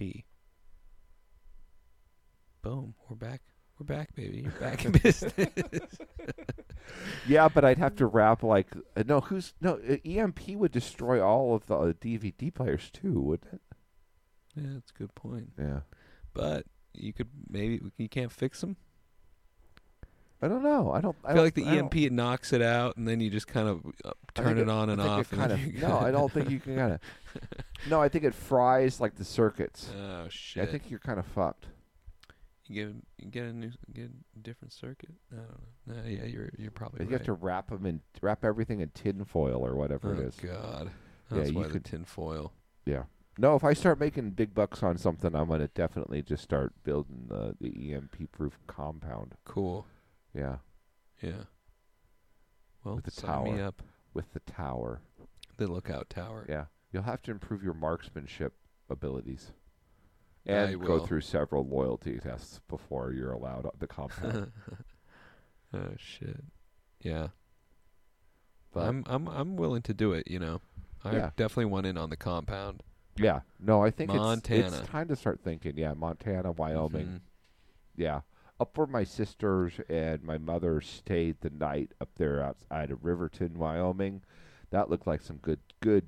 Boom. 2.63 2.95
We're 3.09 3.17
back. 3.17 3.43
We're 3.79 3.85
back, 3.87 4.15
baby. 4.15 4.39
You're 4.43 4.53
back 4.53 4.85
in 4.85 4.93
business. 5.03 5.33
Yeah, 7.27 7.49
but 7.49 7.65
I'd 7.65 7.79
have 7.79 7.97
to 7.97 8.07
wrap 8.07 8.43
like 8.43 8.67
uh, 8.97 9.03
no, 9.07 9.21
who's 9.21 9.55
no 9.61 9.81
uh, 9.89 9.97
EMP 10.05 10.49
would 10.51 10.71
destroy 10.71 11.25
all 11.25 11.55
of 11.55 11.65
the 11.67 11.75
uh, 11.77 11.93
DVD 11.95 12.53
players 12.53 12.91
too, 12.93 13.19
wouldn't 13.21 13.55
it? 13.55 13.61
yeah, 14.55 14.69
that's 14.75 14.91
a 14.95 14.99
good 14.99 15.15
point. 15.15 15.53
Yeah. 15.59 15.81
But 16.35 16.67
you 16.93 17.13
could 17.13 17.29
maybe 17.49 17.81
you 17.97 18.09
can't 18.09 18.31
fix 18.33 18.61
them. 18.61 18.77
I 20.43 20.49
don't 20.49 20.63
know. 20.63 20.93
I 20.93 21.01
don't. 21.01 21.17
I, 21.25 21.29
I 21.29 21.31
feel 21.31 21.37
don't- 21.37 21.45
like 21.47 21.55
the 21.55 21.65
I 21.67 21.77
EMP 21.77 21.97
it 21.97 22.13
knocks 22.13 22.53
it 22.53 22.61
out, 22.61 22.97
and 22.97 23.09
then 23.09 23.21
you 23.21 23.31
just 23.31 23.47
kind 23.47 23.67
of 23.69 23.81
uh, 24.05 24.11
turn 24.35 24.57
think 24.57 24.59
it 24.59 24.69
on 24.69 24.91
and 24.91 25.01
off. 25.01 25.21
It 25.21 25.33
and 25.33 25.41
kind 25.41 25.53
of, 25.53 25.75
no, 25.75 25.99
I 25.99 26.11
don't 26.11 26.31
think 26.31 26.51
you 26.51 26.61
can 26.61 26.77
kind 26.77 26.93
of. 26.95 27.01
No, 27.91 28.01
I 28.01 28.09
think 28.09 28.25
it 28.25 28.35
fries 28.35 28.99
like 29.01 29.17
the 29.17 29.25
circuits. 29.25 29.91
Oh 29.95 30.27
shit! 30.31 30.63
I 30.63 30.71
think 30.71 30.85
you're 30.91 30.99
kind 31.01 31.19
of 31.19 31.27
fucked. 31.27 31.67
you 32.67 32.75
get 32.87 32.95
you 33.19 33.31
get 33.31 33.45
a 33.45 33.53
new 33.53 33.71
get 33.93 34.07
a 34.37 34.39
different 34.39 34.73
circuit. 34.73 35.11
I 35.33 35.37
don't 35.37 35.49
know. 35.97 36.03
No, 36.03 36.09
yeah, 36.09 36.25
you're 36.25 36.51
you're 36.59 36.71
probably 36.71 37.01
You 37.05 37.11
right. 37.11 37.19
have 37.19 37.27
to 37.27 37.33
wrap 37.35 37.69
them 37.71 37.85
in, 37.85 38.01
wrap 38.23 38.43
everything 38.45 38.81
in 38.81 38.89
tin 38.91 39.23
foil 39.27 39.67
or 39.67 39.75
whatever 39.75 40.15
oh 40.15 40.19
it 40.21 40.29
is. 40.29 40.35
god, 40.37 40.91
Yeah, 41.31 41.37
that's 41.39 41.51
you 41.51 41.57
why 41.59 41.65
the 41.65 41.73
could- 41.73 41.85
tin 41.85 42.05
foil. 42.05 42.53
Yeah. 42.87 43.03
No, 43.37 43.57
if 43.57 43.65
I 43.65 43.73
start 43.73 43.99
making 43.99 44.31
big 44.31 44.55
bucks 44.55 44.83
on 44.83 44.97
something, 44.97 45.35
I'm 45.35 45.49
gonna 45.49 45.69
definitely 45.69 46.23
just 46.23 46.43
start 46.45 46.73
building 46.85 47.27
the 47.29 47.57
the 47.61 47.93
EMP 47.93 48.31
proof 48.33 48.59
compound. 48.67 49.35
Cool. 49.45 49.87
Yeah, 50.35 50.57
Yeah. 51.23 51.45
Well, 52.85 52.97
With 52.97 53.05
the 53.05 53.11
sign 53.11 53.45
me 53.45 53.51
tower. 53.53 53.63
up. 53.69 53.83
with 54.13 54.33
the 54.35 54.41
tower. 54.41 55.01
The 55.57 55.67
lookout 55.67 56.11
tower. 56.11 56.45
Yeah, 56.49 56.67
you'll 56.93 57.03
have 57.05 57.23
to 57.23 57.31
improve 57.31 57.63
your 57.63 57.75
marksmanship 57.75 58.55
abilities, 58.91 59.53
I 60.47 60.53
and 60.53 60.81
go 60.81 60.99
will. 60.99 61.07
through 61.07 61.23
several 61.23 61.67
loyalty 61.67 62.19
tests 62.19 62.61
before 62.69 63.13
you're 63.13 63.33
allowed 63.33 63.69
the 63.79 63.87
compound. 63.87 64.53
oh 65.73 65.95
shit. 65.97 66.45
Yeah. 67.01 67.29
But- 68.73 68.89
I'm 68.89 69.03
I'm 69.07 69.29
I'm 69.29 69.57
willing 69.57 69.83
to 69.83 69.95
do 69.95 70.13
it. 70.13 70.29
You 70.31 70.39
know, 70.41 70.61
I 71.03 71.13
Yeah. 71.17 71.31
definitely 71.37 71.67
want 71.67 71.87
in 71.87 71.97
on 71.97 72.11
the 72.11 72.17
compound. 72.17 72.83
Yeah, 73.17 73.41
no, 73.61 73.83
I 73.83 73.91
think 73.91 74.11
it's 74.13 74.51
it's 74.51 74.81
time 74.89 75.09
to 75.09 75.17
start 75.17 75.41
thinking. 75.43 75.77
Yeah, 75.77 75.95
Montana, 75.95 76.53
Wyoming. 76.53 77.07
Mhm. 77.07 77.21
Yeah. 77.97 78.21
Up 78.61 78.77
where 78.79 78.87
my 78.87 79.03
sisters 79.05 79.81
and 79.89 80.23
my 80.23 80.39
mother 80.39 80.81
stayed 80.81 81.41
the 81.41 81.51
night 81.51 81.93
up 82.01 82.11
there 82.17 82.41
outside 82.43 82.91
of 82.91 83.05
Riverton, 83.05 83.59
Wyoming. 83.59 84.23
That 84.71 84.89
looked 84.91 85.07
like 85.07 85.23
some 85.23 85.37
good 85.39 85.61
good 85.81 86.07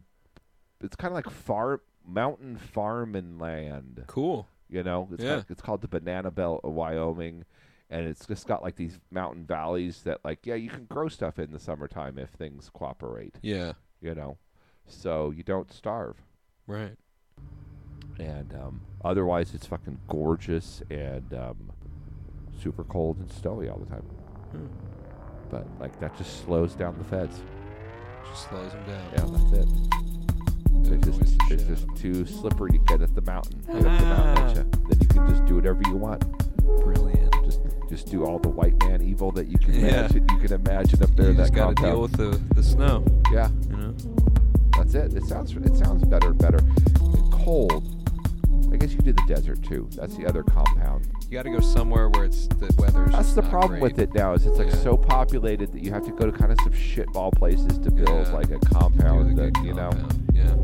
it's 0.80 0.94
kind 0.96 1.10
of 1.12 1.16
like 1.16 1.30
farm 1.30 1.80
mountain 2.06 2.56
farm 2.56 3.14
and 3.16 3.40
land. 3.40 4.04
Cool. 4.06 4.46
You 4.68 4.82
know, 4.82 5.08
it's 5.12 5.22
Yeah. 5.24 5.36
got- 5.36 5.50
it's 5.50 5.62
called 5.62 5.80
the 5.80 5.88
Banana 5.88 6.30
Belt 6.30 6.60
of 6.64 6.72
Wyoming, 6.72 7.44
and 7.90 8.06
it's 8.06 8.26
just 8.26 8.46
got 8.46 8.62
like 8.62 8.76
these 8.76 8.98
mountain 9.10 9.44
valleys 9.44 10.02
that 10.02 10.24
like 10.24 10.44
yeah 10.46 10.54
you 10.54 10.68
can 10.70 10.84
grow 10.86 11.08
stuff 11.08 11.38
in 11.38 11.50
the 11.52 11.58
summertime 11.58 12.18
if 12.18 12.30
things 12.30 12.70
cooperate. 12.70 13.38
Yeah. 13.42 13.72
You 14.00 14.14
know, 14.14 14.38
so 14.86 15.30
you 15.30 15.42
don't 15.42 15.72
starve. 15.72 16.22
Right. 16.66 16.96
and 18.18 18.52
um, 18.54 18.80
otherwise 19.04 19.54
it's 19.54 19.66
fucking 19.66 19.98
gorgeous 20.08 20.82
and 20.90 21.32
um, 21.34 21.56
super 22.60 22.82
cold 22.84 23.18
and 23.18 23.30
snowy 23.30 23.68
all 23.68 23.78
the 23.78 23.86
time. 23.86 24.02
Hmm. 24.52 24.66
But 25.50 25.66
like 25.78 25.98
that 26.00 26.16
just 26.18 26.44
slows 26.44 26.74
down 26.74 26.96
the 26.98 27.04
feds. 27.04 27.40
Just 28.28 28.48
slows 28.48 28.72
them 28.72 28.84
down. 28.86 29.02
Yeah, 29.12 29.38
that's 29.38 29.52
it. 29.52 29.68
It's 30.88 31.18
just 31.18 31.36
it's 31.50 31.62
just 31.64 31.96
too 31.96 32.26
slippery 32.26 32.72
to 32.72 32.78
get 32.78 33.00
at 33.02 33.14
the 33.14 33.20
mountain. 33.22 33.62
Get 33.66 33.76
up 33.76 33.82
the 33.82 34.06
mountain 34.06 34.44
at 34.44 34.56
you. 34.56 34.70
Then 34.88 34.98
you 35.00 35.06
can 35.08 35.28
just 35.28 35.44
do 35.46 35.54
whatever 35.56 35.80
you 35.86 35.96
want. 35.96 36.24
Brilliant. 36.82 37.32
Just 37.44 37.60
just 37.88 38.10
do 38.10 38.24
all 38.24 38.38
the 38.40 38.48
white 38.48 38.76
man 38.84 39.02
evil 39.02 39.30
that 39.32 39.46
you 39.46 39.58
can 39.58 39.74
Yeah. 39.74 39.86
imagine. 40.06 40.26
You 40.32 40.38
can 40.38 40.52
imagine 40.54 41.02
up 41.02 41.14
there 41.16 41.26
you 41.26 41.30
in 41.32 41.36
just 41.36 41.54
got 41.54 41.76
to 41.76 41.82
deal 41.82 42.00
with 42.02 42.12
the, 42.12 42.40
the 42.54 42.62
snow. 42.62 43.04
yeah, 43.32 43.48
You 43.70 43.76
know. 43.76 43.94
That's 44.76 44.94
it. 44.94 45.14
It 45.14 45.24
sounds 45.24 45.52
it 45.56 45.76
sounds 45.76 46.04
better 46.04 46.28
and 46.28 46.38
better. 46.38 46.58
Cold. 47.30 47.92
I 48.72 48.76
guess 48.76 48.92
you 48.92 48.98
do 48.98 49.12
the 49.12 49.22
desert 49.26 49.62
too. 49.62 49.88
That's 49.94 50.16
the 50.16 50.26
other 50.26 50.42
compound. 50.42 51.08
You 51.28 51.32
got 51.38 51.44
to 51.44 51.50
go 51.50 51.60
somewhere 51.60 52.08
where 52.10 52.24
it's 52.24 52.46
the 52.48 52.72
weather. 52.78 53.06
That's 53.10 53.32
the 53.32 53.42
problem 53.42 53.80
great. 53.80 53.82
with 53.82 53.98
it 54.00 54.14
now. 54.14 54.34
Is 54.34 54.44
it's 54.46 54.58
like 54.58 54.68
Yeah. 54.68 54.74
so 54.76 54.96
populated 54.96 55.72
that 55.72 55.82
you 55.82 55.90
have 55.92 56.04
to 56.04 56.12
go 56.12 56.26
to 56.26 56.32
kind 56.32 56.52
of 56.52 56.58
some 56.60 56.72
shitball 56.72 57.32
places 57.32 57.78
to 57.78 57.90
build 57.90 58.26
Yeah. 58.26 58.32
like 58.32 58.50
a 58.50 58.58
compound 58.58 59.38
that 59.38 59.56
you 59.64 59.72
know. 59.74 59.90
Yeah. 60.32 60.54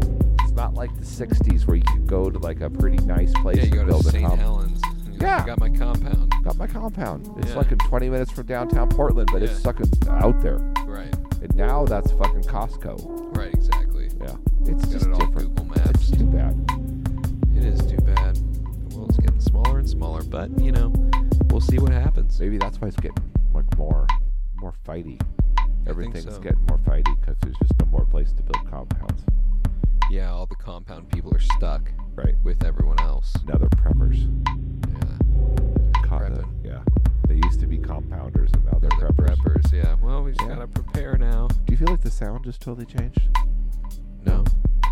It's 0.43 0.53
not 0.53 0.75
like 0.75 0.95
the 0.99 1.05
'60s 1.05 1.67
where 1.67 1.77
you 1.77 1.85
could 1.85 2.07
go 2.07 2.29
to 2.31 2.39
like 2.39 2.61
a 2.61 2.69
pretty 2.71 2.99
nice 3.05 3.33
place 3.35 3.57
Yeah, 3.59 3.65
you 3.65 3.71
to 3.81 3.85
build 3.87 4.03
to 4.03 4.09
a 4.09 4.13
St. 4.13 4.23
compound. 4.25 4.41
Helens. 4.41 4.83
like, 5.13 5.23
Yeah. 5.23 5.43
I 5.43 5.47
got 5.47 5.61
my 5.61 5.71
compound. 5.71 6.35
Got 6.45 6.57
my 6.59 6.67
compound. 6.67 7.31
It's 7.39 7.51
Yeah. 7.51 7.57
like 7.57 7.73
in 7.73 7.79
20 7.79 8.11
minutes 8.11 8.31
from 8.33 8.47
downtown 8.47 8.89
Portland, 8.89 9.29
but 9.33 9.43
it's 9.43 9.61
fucking 9.63 9.91
out 10.09 10.41
there. 10.43 10.59
Right. 10.87 11.15
And 11.41 11.55
now 11.55 11.85
that's 11.87 12.11
fucking 12.13 12.43
Costco. 12.43 13.37
Right. 13.37 13.55
Exactly. 13.55 13.72
It's 14.67 14.85
Got 14.85 14.93
just 14.93 15.07
it 15.07 15.19
different. 15.19 15.55
Google 15.57 15.73
It's 15.91 16.11
too 16.11 16.27
bad. 16.27 16.55
It 17.57 17.65
is 17.65 17.81
too 17.87 17.97
bad. 17.99 18.37
The 18.91 18.97
world's 18.97 19.17
getting 19.19 19.41
smaller 19.41 19.79
and 19.79 19.89
smaller, 19.89 20.23
but 20.23 20.51
you 20.61 20.73
know, 20.73 20.93
we'll 21.51 21.61
see 21.61 21.79
what 21.79 21.93
happens. 21.93 22.39
Maybe 22.41 22.59
that's 22.59 22.81
why 22.81 22.89
it's 22.89 22.97
getting 22.97 23.17
like 23.53 23.77
more, 23.77 24.07
more 24.57 24.75
fighty. 24.87 25.21
Everything's 25.87 26.25
so. 26.35 26.41
getting 26.41 26.65
more 26.69 26.79
fighty 26.79 27.19
because 27.21 27.37
there's 27.41 27.57
just 27.59 27.73
no 27.81 27.87
more 27.87 28.05
place 28.07 28.33
to 28.33 28.43
build 28.43 28.69
compounds. 28.71 29.23
Yeah, 30.11 30.31
all 30.31 30.47
the 30.47 30.57
compound 30.57 31.11
people 31.11 31.35
are 31.35 31.41
stuck 31.41 31.91
Right. 32.15 32.35
with 32.45 32.63
everyone 32.65 33.01
else. 33.01 33.33
Now 33.47 33.57
they're 33.57 33.69
preppers. 33.71 34.29
Yeah. 34.89 36.03
Prepping. 36.07 36.47
yeah. 36.63 36.83
They 37.27 37.37
used 37.37 37.59
to 37.61 37.67
be 37.67 37.79
compounders 37.79 38.53
and 38.53 38.65
now 38.67 38.79
they're 38.79 38.91
They're 38.99 39.09
the 39.09 39.15
preppers. 39.15 39.37
preppers. 39.39 39.73
Yeah. 39.73 39.97
Well, 40.03 40.23
we 40.23 40.33
just 40.33 40.43
Yeah. 40.43 40.55
gotta 40.57 40.67
prepare 40.69 41.17
now. 41.17 41.49
Do 41.49 41.73
you 41.73 41.77
feel 41.79 41.89
like 41.89 42.03
the 42.03 42.11
sound 42.11 42.45
just 42.45 42.61
totally 42.61 42.85
changed? 42.87 43.21
No. 44.25 44.45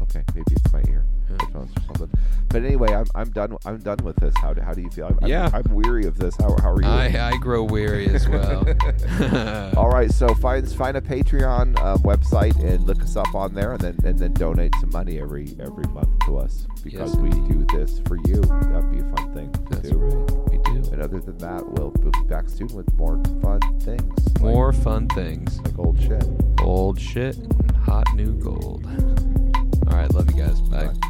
Okay, 0.02 0.22
maybe 0.34 0.44
it's 0.52 0.72
my 0.72 0.80
ear, 0.88 1.04
Yeah. 1.30 1.36
headphones 1.40 1.70
or 1.76 1.82
something. 1.96 2.10
But 2.48 2.64
anyway, 2.64 2.92
I'm, 2.92 3.06
I'm 3.14 3.30
done. 3.30 3.56
I'm 3.64 3.78
done 3.78 3.98
with 4.02 4.16
this. 4.16 4.34
How 4.38 4.52
do, 4.52 4.60
how 4.60 4.72
do 4.72 4.80
you 4.82 4.90
feel? 4.90 5.06
I'm, 5.06 5.18
I'm- 5.22 5.28
Yeah. 5.30 5.50
I'm, 5.52 5.62
weary 5.72 6.04
of 6.06 6.18
this. 6.18 6.34
How, 6.36 6.56
how 6.60 6.72
are 6.72 6.82
you? 6.82 6.88
I 6.88 7.30
I 7.32 7.36
grow 7.36 7.62
weary 7.62 8.08
as 8.08 8.28
well. 8.28 8.66
All 9.76 9.88
right, 9.88 10.10
so 10.10 10.34
find 10.34 10.68
find 10.72 10.96
a 10.96 11.00
Patreon 11.00 11.78
um, 11.80 11.98
website 11.98 12.58
and 12.64 12.84
look 12.86 13.00
us 13.02 13.14
up 13.14 13.32
on 13.36 13.54
there, 13.54 13.72
and 13.74 13.80
then 13.80 13.96
and 14.04 14.18
then 14.18 14.32
donate 14.32 14.74
some 14.80 14.90
money 14.90 15.20
every 15.20 15.54
every 15.60 15.84
month 15.92 16.08
to 16.26 16.38
us 16.38 16.66
because 16.82 17.12
Yes, 17.14 17.20
we 17.20 17.30
do 17.30 17.64
this 17.72 18.00
for 18.06 18.16
you. 18.26 18.40
That'd 18.40 18.90
be 18.90 18.98
a 18.98 19.14
fun 19.14 19.32
thing 19.34 19.52
to 19.52 19.60
That's 19.70 19.90
do. 19.90 19.96
right. 19.98 20.48
We 20.50 20.58
do. 20.58 20.90
And 20.92 21.02
other 21.02 21.20
than 21.20 21.38
that, 21.38 21.64
we'll, 21.72 21.90
we'll 22.00 22.10
be 22.10 22.28
back 22.28 22.48
soon 22.48 22.68
with 22.68 22.92
more 22.94 23.22
fun 23.42 23.60
things. 23.80 24.34
like- 24.34 24.42
More 24.42 24.72
fun 24.72 25.06
things. 25.08 25.60
like 25.60 25.78
old 25.78 26.00
shit. 26.00 26.24
Old 26.62 26.98
shit 27.00 27.36
hot 27.90 28.14
new 28.14 28.33
gold. 28.35 28.87
All 29.88 29.96
right, 29.96 30.09
love 30.14 30.31
you 30.31 30.40
guys. 30.40 30.61
Bye. 30.61 30.87
Bye. 30.87 31.10